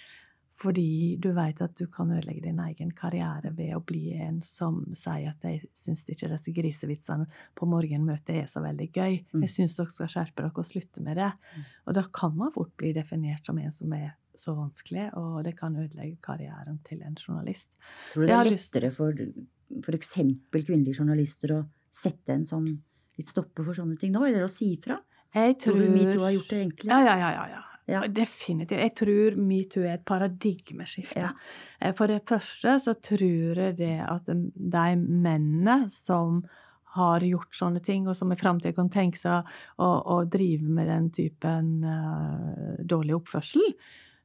Fordi 0.59 1.17
du 1.23 1.31
vet 1.37 1.61
at 1.63 1.75
du 1.79 1.87
kan 1.93 2.11
ødelegge 2.11 2.49
din 2.49 2.59
egen 2.65 2.91
karriere 2.97 3.53
ved 3.55 3.77
å 3.77 3.83
bli 3.87 4.17
en 4.19 4.41
som 4.43 4.81
sier 4.97 5.31
at 5.31 5.45
jeg 5.47 5.69
syns 5.77 6.03
ikke 6.09 6.31
disse 6.33 6.55
grisevitsene 6.57 7.29
på 7.59 7.69
morgenmøtet 7.71 8.41
er 8.41 8.49
så 8.51 8.63
veldig 8.65 8.89
gøy. 8.91 9.21
Mm. 9.31 9.45
Jeg 9.47 9.55
syns 9.55 9.77
dere 9.79 9.95
skal 9.95 10.11
skjerpe 10.11 10.43
dere 10.43 10.51
og 10.65 10.67
slutte 10.67 11.05
med 11.07 11.21
det. 11.21 11.31
Mm. 11.31 11.69
Og 11.87 11.99
da 12.01 12.05
kan 12.21 12.35
man 12.39 12.55
fort 12.55 12.75
bli 12.81 12.91
definert 12.97 13.47
som 13.47 13.61
en 13.63 13.75
som 13.75 13.95
er 13.95 14.11
så 14.39 14.55
vanskelig, 14.55 15.09
og 15.19 15.41
det 15.47 15.57
kan 15.59 15.75
ødelegge 15.75 16.19
karrieren 16.23 16.79
til 16.87 17.03
en 17.03 17.17
journalist. 17.19 17.75
Tror 18.13 18.23
du 18.23 18.29
det 18.29 18.37
er 18.37 18.51
lettere 18.51 18.91
for 18.95 19.23
f.eks. 19.83 20.13
kvinnelige 20.55 21.01
journalister 21.01 21.55
å 21.57 21.63
sette 21.95 22.35
en 22.35 22.47
sånn 22.47 22.69
litt 23.19 23.31
stopper 23.31 23.67
for 23.67 23.79
sånne 23.79 23.99
ting 23.99 24.15
nå, 24.15 24.23
eller 24.27 24.47
å 24.47 24.53
si 24.53 24.73
fra? 24.83 24.99
Jeg 25.35 25.59
Tror 25.61 25.83
du 25.83 25.89
metoo 25.93 26.23
har 26.25 26.33
gjort 26.35 26.53
det 26.55 26.61
enklere? 26.65 27.01
Ja, 27.05 27.17
ja, 27.19 27.31
ja. 27.35 27.47
ja, 27.53 27.65
ja. 27.89 28.05
Definitivt. 28.13 28.83
Jeg 28.85 28.95
tror 28.99 29.37
metoo 29.41 29.85
er 29.87 29.97
et 29.97 30.07
paradigmeskifte. 30.09 31.23
Ja. 31.25 31.33
Eh, 31.81 31.95
For 31.97 32.11
det 32.11 32.23
første 32.29 32.79
så 32.85 32.95
tror 33.01 33.63
jeg 33.65 33.79
det 33.81 33.95
at 34.05 34.29
de 34.29 34.89
mennene 34.99 35.81
som 35.93 36.43
har 36.99 37.25
gjort 37.25 37.55
sånne 37.55 37.81
ting, 37.85 38.09
og 38.09 38.17
som 38.17 38.33
i 38.33 38.39
framtida 38.39 38.75
kan 38.77 38.89
tenke 38.93 39.21
seg 39.21 39.47
å, 39.79 39.89
å 39.89 40.23
drive 40.29 40.69
med 40.73 40.89
den 40.89 41.11
typen 41.15 41.85
uh, 41.85 42.81
dårlig 42.81 43.19
oppførsel, 43.19 43.65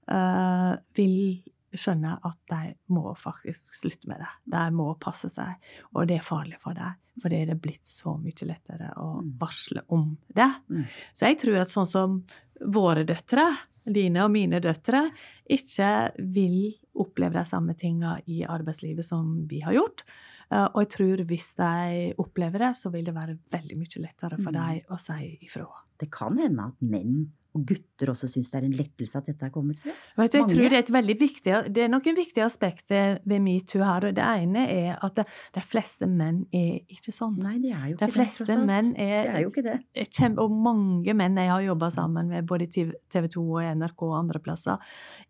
uh, 0.10 0.72
vil 0.96 1.44
skjønne 1.74 2.16
at 2.24 2.40
de 2.50 2.74
må 2.94 3.12
faktisk 3.20 3.76
slutte 3.78 4.10
med 4.10 4.24
det. 4.24 4.32
De 4.56 4.64
må 4.76 4.94
passe 5.02 5.30
seg, 5.34 5.60
og 5.94 6.08
det 6.10 6.22
er 6.22 6.26
farlig 6.26 6.60
for 6.64 6.78
dem. 6.78 6.96
Fordi 7.22 7.46
det 7.46 7.50
er 7.54 7.62
blitt 7.62 7.86
så 7.86 8.16
mye 8.20 8.48
lettere 8.48 8.94
å 8.98 9.22
Mm. 9.22 9.38
varsle 9.38 9.82
om 9.90 10.18
det. 10.34 10.50
Mm. 10.70 10.86
Så 11.14 11.28
jeg 11.28 11.38
tror 11.40 11.58
at 11.62 11.68
sånn 11.70 11.88
som 11.88 12.24
våre 12.62 13.06
døtre, 13.06 13.46
dine 13.86 14.24
og 14.24 14.32
mine 14.32 14.60
døtre, 14.62 15.12
ikke 15.50 16.14
vil 16.34 16.74
oppleve 16.96 17.34
de 17.34 17.44
samme 17.46 17.76
tinga 17.78 18.20
i 18.28 18.44
arbeidslivet 18.46 19.04
som 19.06 19.46
vi 19.48 19.60
har 19.60 19.74
gjort. 19.74 20.04
Eh, 20.52 20.68
Og 20.76 20.82
jeg 20.86 20.90
tror 20.90 21.26
hvis 21.26 21.54
de 21.56 22.14
opplever 22.18 22.60
det, 22.60 22.76
så 22.76 22.92
vil 22.92 23.04
det 23.06 23.14
være 23.16 23.38
veldig 23.52 23.78
mye 23.78 24.02
lettere 24.02 24.38
for 24.42 24.52
Mm. 24.52 24.54
dem 24.54 24.82
å 24.90 25.00
si 25.00 25.38
ifra. 25.42 25.68
Det 26.00 26.10
kan 26.12 26.38
hende 26.38 26.60
at 26.68 26.82
menn 26.82 27.32
og 27.54 27.66
gutter 27.70 28.10
også 28.14 28.28
syns 28.34 28.50
det 28.50 28.58
er 28.60 28.66
en 28.66 28.76
lettelse 28.78 29.20
at 29.20 29.28
dette 29.30 29.46
er 29.46 29.52
kommet 29.54 29.78
frem. 29.80 29.94
Vet 30.18 30.32
du, 30.34 30.38
jeg 30.40 30.48
tror 30.50 30.64
det 30.64 30.78
er 30.78 30.84
et 30.84 30.92
veldig 30.96 31.16
viktig, 31.20 31.54
det 31.76 31.84
er 31.84 31.92
noen 31.94 32.18
viktige 32.18 32.46
aspekter 32.48 33.20
ved 33.30 33.44
metoo 33.46 33.84
her. 33.86 34.08
og 34.10 34.16
Det 34.18 34.24
ene 34.24 34.64
er 34.74 34.98
at 35.06 35.16
det, 35.22 35.26
de 35.54 35.62
fleste 35.62 36.10
menn 36.10 36.44
er 36.52 36.80
ikke 36.90 37.14
sånn. 37.14 37.38
Nei, 37.44 37.60
de 37.62 37.72
er 37.72 37.86
jo 37.92 37.96
ikke 37.98 38.06
det, 38.08 38.14
fleste 38.18 38.48
det, 38.50 38.58
menn 38.66 38.92
er, 38.98 39.30
er 39.36 39.40
jo 39.46 39.54
ikke 39.54 39.66
det. 39.68 39.78
er 39.94 40.10
kjempe, 40.10 40.42
Og 40.42 40.52
mange 40.66 41.14
menn 41.14 41.38
jeg 41.38 41.52
har 41.54 41.62
jobba 41.68 41.92
sammen 41.94 42.34
med, 42.34 42.46
både 42.50 42.66
i 42.68 42.88
TV 43.14 43.30
2 43.38 43.46
og 43.46 43.70
NRK 43.84 44.04
og 44.10 44.18
andre 44.18 44.42
plasser, 44.44 44.78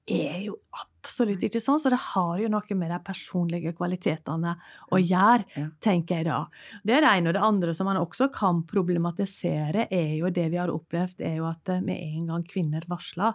er 0.07 0.39
jo 0.47 0.57
absolutt 1.03 1.43
ikke 1.43 1.59
sånn. 1.59 1.81
Så 1.83 1.91
det 1.91 1.99
har 1.99 2.37
jo 2.39 2.47
noe 2.51 2.75
med 2.79 2.91
de 2.91 2.99
personlige 3.03 3.73
kvalitetene 3.75 4.55
å 4.91 4.99
gjøre, 5.01 5.43
Ja. 5.59 5.67
tenker 5.83 6.21
jeg 6.21 6.25
da. 6.31 6.45
Det 6.83 6.95
er 6.95 7.01
det 7.03 7.11
ene. 7.17 7.27
Og 7.27 7.33
det 7.35 7.43
andre 7.43 7.73
som 7.75 7.85
man 7.85 7.97
også 7.99 8.31
kan 8.31 8.63
problematisere, 8.63 9.87
er 9.91 10.15
jo 10.19 10.29
det 10.29 10.49
vi 10.51 10.57
har 10.57 10.71
opplevd, 10.71 11.19
er 11.19 11.35
jo 11.37 11.45
at 11.49 11.59
vi 11.67 11.79
med 11.83 11.99
en 12.13 12.27
gang 12.31 12.43
kvinner 12.47 12.81
varsler, 12.89 13.33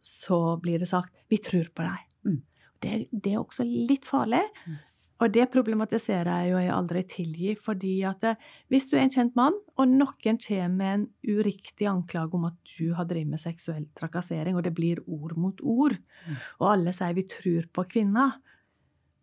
så 0.00 0.60
blir 0.62 0.78
det 0.78 0.88
sagt 0.88 1.12
'vi 1.28 1.38
tror 1.42 1.68
på 1.74 1.82
deg'. 1.82 2.06
Mm. 2.24 2.42
Det, 2.82 3.08
det 3.12 3.32
er 3.32 3.38
også 3.38 3.64
litt 3.66 4.04
farlig. 4.04 4.42
Mm. 4.66 4.76
Og 5.22 5.30
det 5.30 5.52
problematiserer 5.52 6.42
jeg 6.42 6.50
jo 6.50 6.56
jeg 6.58 6.70
aldri 6.74 7.02
tilgi, 7.06 7.54
fordi 7.54 8.02
at 8.08 8.20
det, 8.24 8.36
hvis 8.68 8.86
du 8.90 8.96
er 8.96 9.00
en 9.04 9.10
kjent 9.10 9.36
mann, 9.38 9.54
og 9.78 9.88
noen 9.88 10.38
kommer 10.38 10.68
med 10.68 10.94
en 10.94 11.08
uriktig 11.22 11.86
anklage 11.86 12.34
om 12.34 12.44
at 12.48 12.54
du 12.78 12.94
har 12.94 13.04
drevet 13.06 13.28
med 13.30 13.38
seksuell 13.38 13.86
trakassering, 13.94 14.56
og 14.56 14.62
det 14.64 14.74
blir 14.74 14.98
ord 15.06 15.36
mot 15.36 15.60
ord, 15.62 15.92
Mm. 16.26 16.36
og 16.60 16.72
alle 16.72 16.92
sier 16.92 17.14
vi 17.14 17.22
tror 17.22 17.62
på 17.72 17.84
kvinner, 17.88 18.32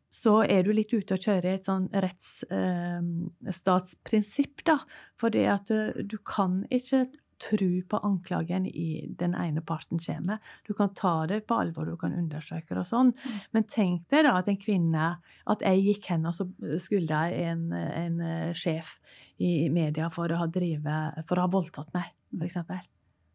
så 0.10 0.44
er 0.50 0.64
du 0.64 0.72
litt 0.72 0.94
ute 0.94 1.14
og 1.14 1.20
kjører 1.20 1.46
i 1.46 1.54
et 1.60 1.66
sånn 1.68 1.90
rettsstatsprinsipp, 1.92 4.64
da. 4.66 4.78
Fordi 5.20 5.46
at 5.46 5.72
eh, 5.72 5.94
du 6.04 6.18
kan 6.26 6.66
ikke 6.72 7.08
tro 7.40 7.70
på 7.90 8.00
anklagen 8.06 8.66
i 8.68 9.06
den 9.20 9.36
ene 9.38 9.62
parten 9.66 10.00
kommer. 10.04 10.40
Du 10.68 10.74
kan 10.78 10.94
ta 10.96 11.26
det 11.30 11.42
på 11.48 11.58
alvor, 11.60 11.88
du 11.88 11.98
kan 12.00 12.16
undersøke 12.16 12.74
det 12.74 12.84
og 12.84 12.90
sånn. 12.90 13.14
Men 13.56 13.68
tenk 13.70 14.08
deg 14.12 14.26
da 14.28 14.36
at 14.40 14.52
en 14.52 14.60
kvinne 14.60 15.10
At 15.50 15.64
jeg 15.66 15.84
gikk 15.86 16.12
hen 16.12 16.28
og 16.30 16.36
så 16.36 16.46
skulda 16.82 17.24
en, 17.34 17.70
en 17.74 18.22
eh, 18.22 18.52
sjef 18.58 18.98
i 19.40 19.70
media 19.74 20.10
for 20.14 20.32
å 20.32 20.42
ha 20.42 20.48
drivet, 20.52 21.24
for 21.30 21.40
å 21.40 21.48
ha 21.48 21.52
voldtatt 21.52 21.94
meg, 21.96 22.12
for 22.36 22.46
eksempel. 22.46 22.82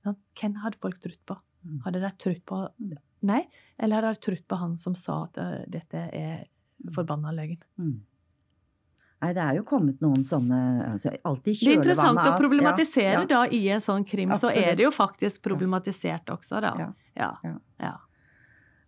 Sånn, 0.05 0.19
Hvem 0.37 0.57
hadde 0.62 0.81
folk 0.83 1.01
trodd 1.03 1.21
på? 1.27 1.38
Mm. 1.64 1.79
Hadde 1.87 2.03
de 2.03 2.11
trodd 2.21 2.43
på 2.47 2.61
meg, 3.25 3.49
eller 3.81 4.01
hadde 4.03 4.19
de 4.19 4.25
trodd 4.27 4.43
på 4.51 4.59
han 4.61 4.77
som 4.81 4.97
sa 4.99 5.23
at 5.25 5.40
eh, 5.40 5.62
dette 5.79 6.09
er 6.12 6.45
forbanna 6.95 7.33
løgn? 7.35 7.62
Nei, 9.25 9.31
det 9.33 9.41
er 9.41 9.57
jo 9.57 9.65
kommet 9.65 10.03
noen 10.05 10.25
sånne 10.29 10.59
altså, 10.91 11.15
Alltid 11.25 11.57
Det 11.57 11.71
er 11.71 11.79
interessant 11.79 12.21
å 12.21 12.35
problematisere 12.37 13.13
ja, 13.15 13.23
ja. 13.23 13.29
da 13.31 13.45
i 13.49 13.63
en 13.73 13.81
sånn 13.81 14.05
krim, 14.09 14.35
så 14.37 14.51
er 14.53 14.75
det 14.77 14.85
jo 14.85 14.91
faktisk 14.93 15.41
problematisert 15.47 16.29
også, 16.35 16.61
da. 16.61 16.75
Ja. 17.17 17.31
Ja. 17.81 17.95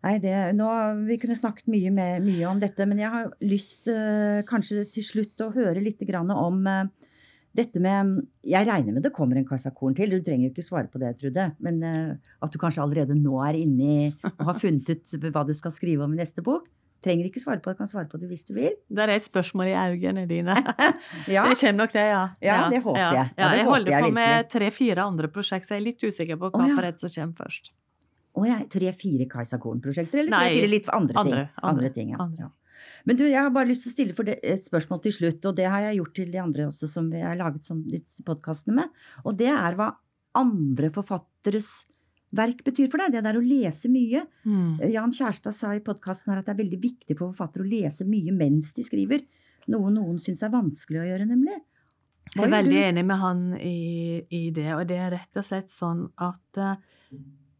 Nei, 0.06 0.18
det, 0.22 0.34
nå, 0.54 0.68
Vi 1.08 1.16
kunne 1.22 1.38
snakket 1.38 1.70
mye, 1.72 1.90
med, 1.94 2.22
mye 2.26 2.46
om 2.50 2.60
dette, 2.62 2.86
men 2.86 3.00
jeg 3.00 3.10
har 3.10 3.32
lyst 3.42 3.88
eh, 3.90 4.44
kanskje 4.46 4.84
til 4.94 5.06
slutt 5.06 5.42
å 5.42 5.50
høre 5.54 5.82
litt 5.82 6.02
grann 6.06 6.30
om 6.34 6.60
eh, 6.70 6.84
dette 7.56 7.80
med 7.80 8.12
Jeg 8.46 8.68
regner 8.68 8.94
med 8.94 9.06
det 9.06 9.14
kommer 9.16 9.40
en 9.40 9.48
Kasakorn 9.48 9.96
til. 9.96 10.12
Du 10.12 10.22
trenger 10.22 10.50
jo 10.50 10.52
ikke 10.52 10.66
svare 10.66 10.90
på 10.92 11.00
det, 11.02 11.14
Trude. 11.18 11.48
Men 11.64 11.80
eh, 11.82 12.32
at 12.44 12.52
du 12.52 12.60
kanskje 12.60 12.84
allerede 12.84 13.16
nå 13.18 13.40
er 13.48 13.58
inne 13.62 13.92
i 13.96 14.00
og 14.36 14.50
har 14.52 14.60
funnet 14.60 14.92
ut 14.92 15.30
hva 15.32 15.46
du 15.48 15.54
skal 15.56 15.74
skrive 15.74 16.06
om 16.06 16.14
i 16.14 16.20
neste 16.20 16.44
bok. 16.44 16.68
Trenger 17.04 17.28
ikke 17.28 17.42
svare 17.42 17.60
på 17.62 17.70
det, 17.70 17.78
kan 17.78 17.88
svare 17.90 18.08
på 18.10 18.18
det 18.20 18.28
hvis 18.30 18.44
du 18.48 18.54
vil. 18.56 18.74
Det 18.88 19.04
er 19.04 19.12
et 19.14 19.24
spørsmål 19.24 19.68
i 19.70 19.74
øynene 19.76 20.26
dine. 20.30 20.56
Ja, 21.34 21.44
Det 21.48 21.58
kommer 21.60 21.80
nok 21.82 21.92
det, 21.92 22.04
ja. 22.08 22.22
Ja, 22.42 22.58
det 22.72 22.82
håper 22.82 23.00
jeg. 23.00 23.14
Ja, 23.14 23.24
Ja, 23.36 23.48
det 23.50 23.58
jeg 23.58 23.66
håper 23.66 23.72
holder 23.72 23.92
jeg 23.92 24.06
på 24.06 24.12
med 24.16 24.50
tre-fire 24.52 25.04
andre 25.04 25.28
prosjekt, 25.32 25.68
så 25.68 25.76
jeg 25.76 25.82
er 25.82 25.86
litt 25.90 26.06
usikker 26.06 26.40
på 26.40 26.50
hva 26.54 26.68
for 26.72 26.88
et 26.88 27.02
som 27.02 27.12
kommer 27.12 27.42
først. 27.44 27.72
Og 28.36 28.46
ja. 28.48 28.60
tre-fire 28.72 29.26
Kajsa 29.30 29.58
Korn-prosjekter, 29.60 30.24
eller 30.24 30.36
tre-fire 30.36 30.70
litt 30.72 30.88
andre 30.92 31.16
ting? 31.16 31.34
andre, 31.34 31.50
andre, 31.72 31.90
ting 31.92 32.14
ja. 32.14 32.20
andre. 32.20 32.50
Men 33.08 33.18
du, 33.18 33.24
jeg 33.24 33.38
har 33.38 33.52
bare 33.54 33.70
lyst 33.70 33.86
til 33.86 33.92
å 33.92 33.96
stille 33.96 34.16
for 34.16 34.28
det, 34.28 34.38
et 34.44 34.64
spørsmål 34.66 35.00
til 35.04 35.14
slutt, 35.14 35.44
og 35.48 35.56
det 35.56 35.68
har 35.70 35.86
jeg 35.88 36.00
gjort 36.00 36.16
til 36.18 36.32
de 36.32 36.40
andre 36.42 36.66
også 36.68 36.88
som 36.90 37.08
vi 37.12 37.22
har 37.22 37.38
laget 37.38 37.68
sånn 37.68 37.84
litt 37.92 38.12
podkastene 38.26 38.80
med. 38.80 39.04
Og 39.24 39.38
det 39.38 39.52
er 39.52 39.78
hva 39.78 39.92
andre 40.36 40.90
forfatteres 40.92 41.70
verk 42.36 42.62
betyr 42.66 42.90
for 42.92 43.02
deg. 43.02 43.14
Det 43.14 43.24
der 43.26 43.38
å 43.38 43.44
lese 43.44 43.90
mye. 43.92 44.24
Mm. 44.44 44.82
Jan 44.92 45.14
Kjærstad 45.14 45.56
sa 45.56 45.72
i 45.74 45.82
podkasten 45.84 46.32
her 46.32 46.42
at 46.42 46.48
det 46.48 46.56
er 46.56 46.62
veldig 46.62 46.80
viktig 46.82 47.16
for 47.16 47.30
forfattere 47.30 47.64
å 47.64 47.70
lese 47.70 48.06
mye 48.08 48.34
mens 48.36 48.72
de 48.76 48.84
skriver. 48.86 49.24
Noe 49.72 49.90
noen 49.94 50.20
syns 50.22 50.44
er 50.46 50.54
vanskelig 50.54 51.02
å 51.02 51.08
gjøre, 51.08 51.26
nemlig. 51.28 51.58
Jeg 52.34 52.44
er 52.44 52.52
veldig 52.52 52.78
enig 52.90 53.04
med 53.06 53.20
han 53.22 53.42
i, 53.56 54.20
i 54.34 54.42
det, 54.54 54.68
og 54.74 54.84
det 54.90 54.98
er 55.00 55.12
rett 55.14 55.38
og 55.38 55.46
slett 55.46 55.70
sånn 55.72 56.02
at 56.20 56.60
eh, 56.60 56.80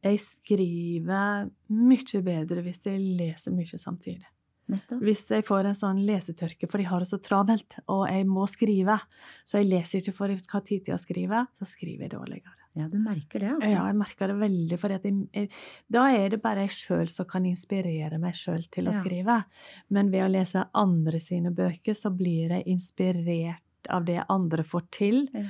jeg 0.07 0.23
skriver 0.23 1.47
mye 1.73 2.23
bedre 2.27 2.65
hvis 2.67 2.83
jeg 2.87 3.03
leser 3.19 3.55
mye 3.55 3.81
samtidig. 3.81 4.27
Nettopp. 4.69 5.01
Hvis 5.07 5.25
jeg 5.31 5.45
får 5.47 5.69
en 5.71 5.77
sånn 5.79 6.01
lesetørke, 6.09 6.67
for 6.69 6.83
jeg 6.83 6.89
har 6.91 7.01
det 7.05 7.07
så 7.09 7.19
travelt, 7.23 7.77
og 7.93 8.07
jeg 8.11 8.27
må 8.27 8.47
skrive, 8.51 8.99
så 9.47 9.61
jeg 9.61 9.69
leser 9.71 10.01
ikke 10.03 10.15
for 10.17 10.33
jeg 10.33 10.41
har 10.51 10.65
tid 10.67 10.85
til 10.89 10.95
å 10.97 10.99
skrive, 10.99 11.45
så 11.55 11.69
skriver 11.69 12.09
jeg 12.09 12.15
dårligere. 12.17 12.55
Ja, 12.77 12.89
du 12.93 12.99
merker 13.01 13.41
det, 13.41 13.49
altså. 13.55 13.71
Ja, 13.73 13.85
jeg 13.89 13.97
merker 13.97 14.29
det 14.29 14.35
veldig, 14.37 14.79
for 14.83 14.93
jeg, 14.93 15.13
jeg, 15.33 15.51
da 15.89 16.03
er 16.13 16.29
det 16.35 16.43
bare 16.43 16.67
jeg 16.67 16.75
sjøl 16.77 17.09
som 17.09 17.25
kan 17.31 17.47
inspirere 17.49 18.19
meg 18.21 18.35
sjøl 18.37 18.67
til 18.75 18.91
å 18.91 18.93
Ja. 18.93 18.99
skrive. 19.01 19.37
Men 19.89 20.11
ved 20.13 20.27
å 20.27 20.29
lese 20.35 20.67
andre 20.75 21.19
sine 21.21 21.55
bøker, 21.57 21.95
så 21.97 22.11
blir 22.15 22.51
jeg 22.53 22.67
inspirert 22.67 23.63
av 23.89 24.05
det 24.05 24.19
andre 24.29 24.63
får 24.67 24.83
til. 24.91 25.29
Ja. 25.33 25.47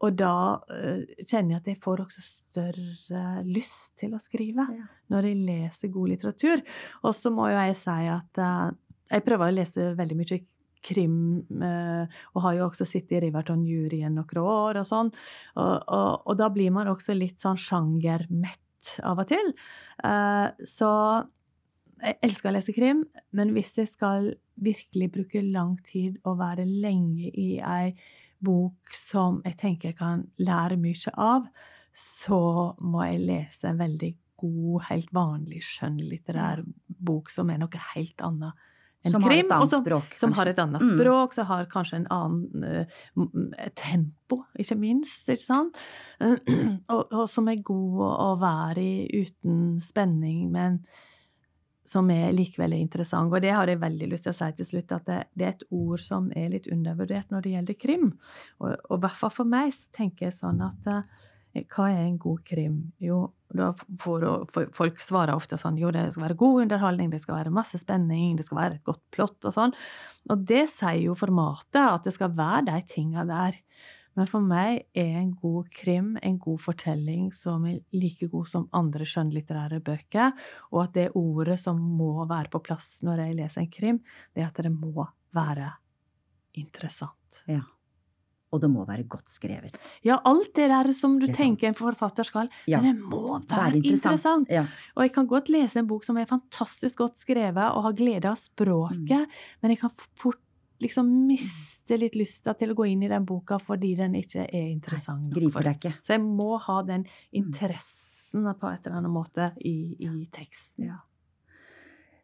Og 0.00 0.16
da 0.16 0.34
eh, 0.72 1.02
kjenner 1.26 1.54
jeg 1.54 1.60
at 1.60 1.68
jeg 1.72 1.80
får 1.82 2.04
også 2.06 2.22
større 2.24 3.24
lyst 3.46 3.98
til 4.00 4.14
å 4.16 4.22
skrive 4.22 4.64
Ja. 4.72 4.86
når 5.12 5.28
jeg 5.28 5.40
leser 5.48 5.92
god 5.92 6.14
litteratur. 6.14 6.62
Og 7.04 7.12
så 7.16 7.32
må 7.34 7.50
jo 7.50 7.58
jeg 7.58 7.76
si 7.76 7.98
at 8.14 8.40
eh, 8.40 8.70
jeg 9.10 9.26
prøver 9.26 9.50
å 9.50 9.56
lese 9.58 9.90
veldig 9.98 10.16
mye 10.16 10.40
krim, 10.80 11.16
eh, 11.60 12.20
og 12.32 12.42
har 12.46 12.56
jo 12.56 12.68
også 12.70 12.86
sittet 12.88 13.18
i 13.18 13.26
Riverton-juryen 13.26 14.16
noen 14.16 14.40
år 14.40 14.80
og 14.80 14.88
sånn. 14.88 15.12
Og, 15.60 15.74
og, 15.84 16.22
og 16.24 16.40
da 16.40 16.48
blir 16.54 16.72
man 16.72 16.88
også 16.88 17.16
litt 17.18 17.42
sånn 17.42 17.60
sjangermett 17.60 18.94
av 19.04 19.20
og 19.20 19.28
til. 19.28 19.50
Så 20.64 20.88
jeg 22.00 22.16
elsker 22.24 22.48
å 22.48 22.54
lese 22.54 22.72
krim, 22.72 23.02
men 23.36 23.52
hvis 23.52 23.74
jeg 23.76 23.90
skal 23.90 24.30
virkelig 24.56 25.10
bruke 25.12 25.42
lang 25.44 25.74
tid 25.84 26.16
og 26.24 26.38
være 26.40 26.64
lenge 26.64 27.28
i 27.28 27.50
ei 27.60 27.92
bok 28.40 28.94
som 28.96 29.42
jeg 29.44 29.56
tenker 29.60 29.88
jeg 29.90 29.98
kan 29.98 30.24
lære 30.38 30.76
mye 30.80 31.12
av, 31.20 31.46
så 31.92 32.74
må 32.80 33.02
jeg 33.10 33.20
lese 33.26 33.68
en 33.68 33.78
veldig 33.82 34.14
god, 34.40 34.82
helt 34.88 35.10
vanlig 35.12 35.60
skjønnlitterær 35.66 36.62
bok 36.88 37.28
som 37.30 37.50
er 37.52 37.58
noe 37.60 37.82
helt 37.94 38.22
annet 38.24 38.66
enn 39.04 39.12
Som 39.14 39.22
har 39.24 39.30
krim. 39.32 39.50
annet 39.52 39.70
som, 39.72 39.82
språk, 39.84 40.16
som 40.20 40.32
har 40.36 40.46
et 40.50 40.58
annet 40.60 40.82
Mm. 40.84 40.90
språk, 40.98 41.34
som 41.34 41.46
har 41.46 41.66
kanskje 41.72 41.96
en 41.96 42.06
annen 42.10 42.88
m- 43.16 43.52
tempo, 43.74 44.44
ikke 44.58 44.76
minst. 44.76 45.28
ikke 45.28 45.44
sant? 45.46 45.76
og, 46.20 47.06
og 47.12 47.28
som 47.28 47.48
er 47.48 47.62
god 47.64 48.00
å 48.20 48.38
være 48.40 48.78
i 48.84 49.22
uten 49.24 49.78
spenning, 49.80 50.50
men 50.52 50.82
som 51.90 52.10
er 52.14 52.30
likevel 52.36 52.76
er 52.76 52.84
interessant. 52.84 53.32
Og 53.32 53.42
det 53.42 53.54
har 53.54 53.70
jeg 53.70 53.80
veldig 53.82 54.10
lyst 54.12 54.28
til 54.28 54.34
å 54.34 54.38
si 54.38 54.50
til 54.58 54.68
slutt, 54.68 54.94
at 54.94 55.08
det, 55.08 55.18
det 55.34 55.46
er 55.46 55.56
et 55.56 55.66
ord 55.74 56.02
som 56.02 56.30
er 56.38 56.52
litt 56.54 56.68
undervurdert 56.70 57.32
når 57.34 57.46
det 57.46 57.56
gjelder 57.56 57.80
krim. 57.80 58.06
Og, 58.60 58.76
og 58.88 58.94
i 58.98 59.02
hvert 59.04 59.18
fall 59.18 59.34
for 59.34 59.50
meg 59.50 59.74
så 59.74 59.90
tenker 59.96 60.28
jeg 60.28 60.38
sånn 60.38 60.62
at 60.66 60.90
eh, 60.92 61.10
hva 61.74 61.88
er 61.90 62.04
en 62.04 62.18
god 62.22 62.44
krim? 62.46 62.78
Jo, 63.02 63.24
da 63.50 63.72
får 64.02 64.26
folk 64.76 65.00
svarer 65.02 65.34
ofte 65.34 65.58
sånn 65.58 65.80
jo, 65.80 65.90
det 65.94 66.06
skal 66.14 66.28
være 66.28 66.38
god 66.38 66.64
underholdning, 66.64 67.10
det 67.10 67.22
skal 67.24 67.40
være 67.40 67.54
masse 67.54 67.80
spenning, 67.82 68.36
det 68.38 68.46
skal 68.46 68.60
være 68.60 68.78
et 68.78 68.86
godt 68.86 69.02
plott 69.14 69.48
og 69.50 69.56
sånn. 69.56 69.74
Og 70.30 70.44
det 70.46 70.68
sier 70.70 71.02
jo 71.08 71.18
formatet, 71.18 71.82
at 71.82 72.06
det 72.06 72.14
skal 72.14 72.36
være 72.38 72.68
de 72.70 72.78
tinga 72.92 73.26
der. 73.26 73.58
Men 74.20 74.28
for 74.28 74.44
meg 74.44 74.82
er 74.92 75.14
en 75.16 75.30
god 75.40 75.70
krim 75.72 76.10
en 76.20 76.34
god 76.38 76.58
fortelling 76.60 77.30
som 77.32 77.64
er 77.70 77.78
like 77.96 78.26
god 78.28 78.50
som 78.50 78.66
andre 78.76 79.06
skjønnlitterære 79.08 79.78
bøker, 79.86 80.34
og 80.74 80.82
at 80.84 80.92
det 80.98 81.06
ordet 81.16 81.56
som 81.62 81.80
må 81.96 82.26
være 82.28 82.52
på 82.52 82.60
plass 82.66 82.98
når 83.06 83.22
jeg 83.24 83.38
leser 83.38 83.62
en 83.64 83.70
krim, 83.72 84.00
det 84.36 84.44
er 84.44 84.50
at 84.50 84.60
det 84.60 84.72
må 84.74 85.06
være 85.32 85.70
interessant. 86.60 87.40
Ja. 87.48 87.62
Og 88.50 88.58
det 88.64 88.68
må 88.72 88.82
være 88.84 89.04
godt 89.06 89.30
skrevet. 89.30 89.76
Ja, 90.04 90.16
alt 90.26 90.52
det 90.58 90.66
der 90.72 90.88
som 90.92 91.16
du 91.22 91.28
tenker 91.32 91.68
en 91.70 91.76
forfatter 91.78 92.26
skal, 92.26 92.48
Ja. 92.66 92.80
men 92.82 92.96
det 92.96 93.04
må 93.04 93.38
være, 93.38 93.46
Være 93.48 93.76
interessant. 93.78 94.48
interessant. 94.48 94.50
Ja. 94.50 94.66
Og 94.96 95.02
jeg 95.06 95.12
kan 95.14 95.26
godt 95.30 95.48
lese 95.48 95.78
en 95.78 95.86
bok 95.86 96.04
som 96.04 96.18
er 96.18 96.26
fantastisk 96.26 96.98
godt 96.98 97.16
skrevet, 97.16 97.56
og 97.72 97.82
har 97.84 97.92
glede 97.96 98.26
av 98.28 98.36
språket, 98.36 99.24
Mm. 99.24 99.30
men 99.62 99.70
jeg 99.70 99.78
kan 99.78 99.90
fort 100.18 100.40
liksom 100.80 101.10
miste 101.28 101.98
litt 102.00 102.16
lysta 102.18 102.54
til 102.58 102.72
å 102.72 102.78
gå 102.78 102.88
inn 102.90 103.04
i 103.04 103.10
den 103.10 103.26
boka 103.28 103.58
fordi 103.62 103.92
den 103.98 104.16
ikke 104.20 104.46
er 104.46 104.70
interessant 104.70 105.28
nok. 105.28 105.36
Griper 105.36 105.68
deg 105.68 105.78
ikke. 105.78 105.94
Så 106.06 106.16
jeg 106.16 106.24
må 106.24 106.54
ha 106.56 106.80
den 106.88 107.06
interessen 107.36 108.48
på 108.56 108.70
et 108.70 108.84
eller 108.86 109.00
annet 109.00 109.12
måte 109.12 109.52
i, 109.66 109.94
i 110.00 110.10
teksten. 110.32 110.90
Ja. 110.92 111.00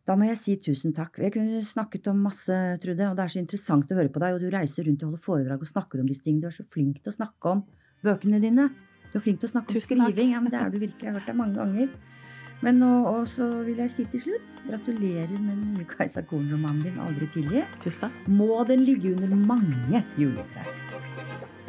Da 0.06 0.14
må 0.14 0.28
jeg 0.28 0.38
si 0.38 0.54
tusen 0.62 0.94
takk. 0.94 1.18
Jeg 1.18 1.34
kunne 1.34 1.60
snakket 1.66 2.06
om 2.12 2.20
masse, 2.28 2.54
Trude, 2.82 3.08
og 3.10 3.16
det 3.18 3.24
er 3.24 3.32
så 3.32 3.40
interessant 3.42 3.90
å 3.90 3.96
høre 3.98 4.12
på 4.14 4.22
deg. 4.22 4.36
Og 4.36 4.44
du 4.44 4.52
reiser 4.54 4.86
rundt 4.86 5.02
og 5.02 5.10
holder 5.10 5.24
foredrag 5.24 5.64
og 5.64 5.70
snakker 5.72 6.02
om 6.02 6.06
disse 6.06 6.22
tingene. 6.22 6.44
Du 6.44 6.50
er 6.52 6.54
så 6.54 6.66
flink 6.70 7.00
til 7.02 7.10
å 7.10 7.16
snakke 7.16 7.54
om 7.56 7.64
bøkene 8.06 8.38
dine. 8.42 8.68
Du 9.10 9.18
er 9.18 9.24
flink 9.24 9.42
til 9.42 9.50
å 9.50 9.54
snakke 9.56 9.74
om 9.74 9.80
Tusen 9.80 9.98
skriving. 9.98 10.30
Ja, 10.36 10.42
men 10.44 10.54
det 10.54 10.60
er 10.60 10.70
du 10.70 10.78
virkelig. 10.78 11.02
Jeg 11.02 11.10
har 11.10 11.18
hørt 11.18 11.32
deg 11.32 11.40
mange 11.40 11.58
ganger. 11.58 11.90
Men 12.64 12.78
nå 12.80 12.90
vil 13.66 13.76
jeg 13.76 13.90
si 13.92 14.04
til 14.12 14.22
slutt 14.22 14.62
gratulerer 14.66 15.36
med 15.38 15.56
den 15.56 15.74
nye 15.76 15.88
Kajsa 15.90 16.22
Korn-romanen 16.26 16.82
din 16.82 16.98
'Aldri 16.98 17.28
tidlig'. 17.34 18.28
Må 18.28 18.64
den 18.68 18.84
ligge 18.84 19.12
under 19.14 19.36
mange 19.36 20.04
juletrær. 20.18 20.72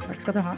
Takk 0.08 0.22
skal 0.22 0.34
du 0.34 0.40
ha. 0.40 0.56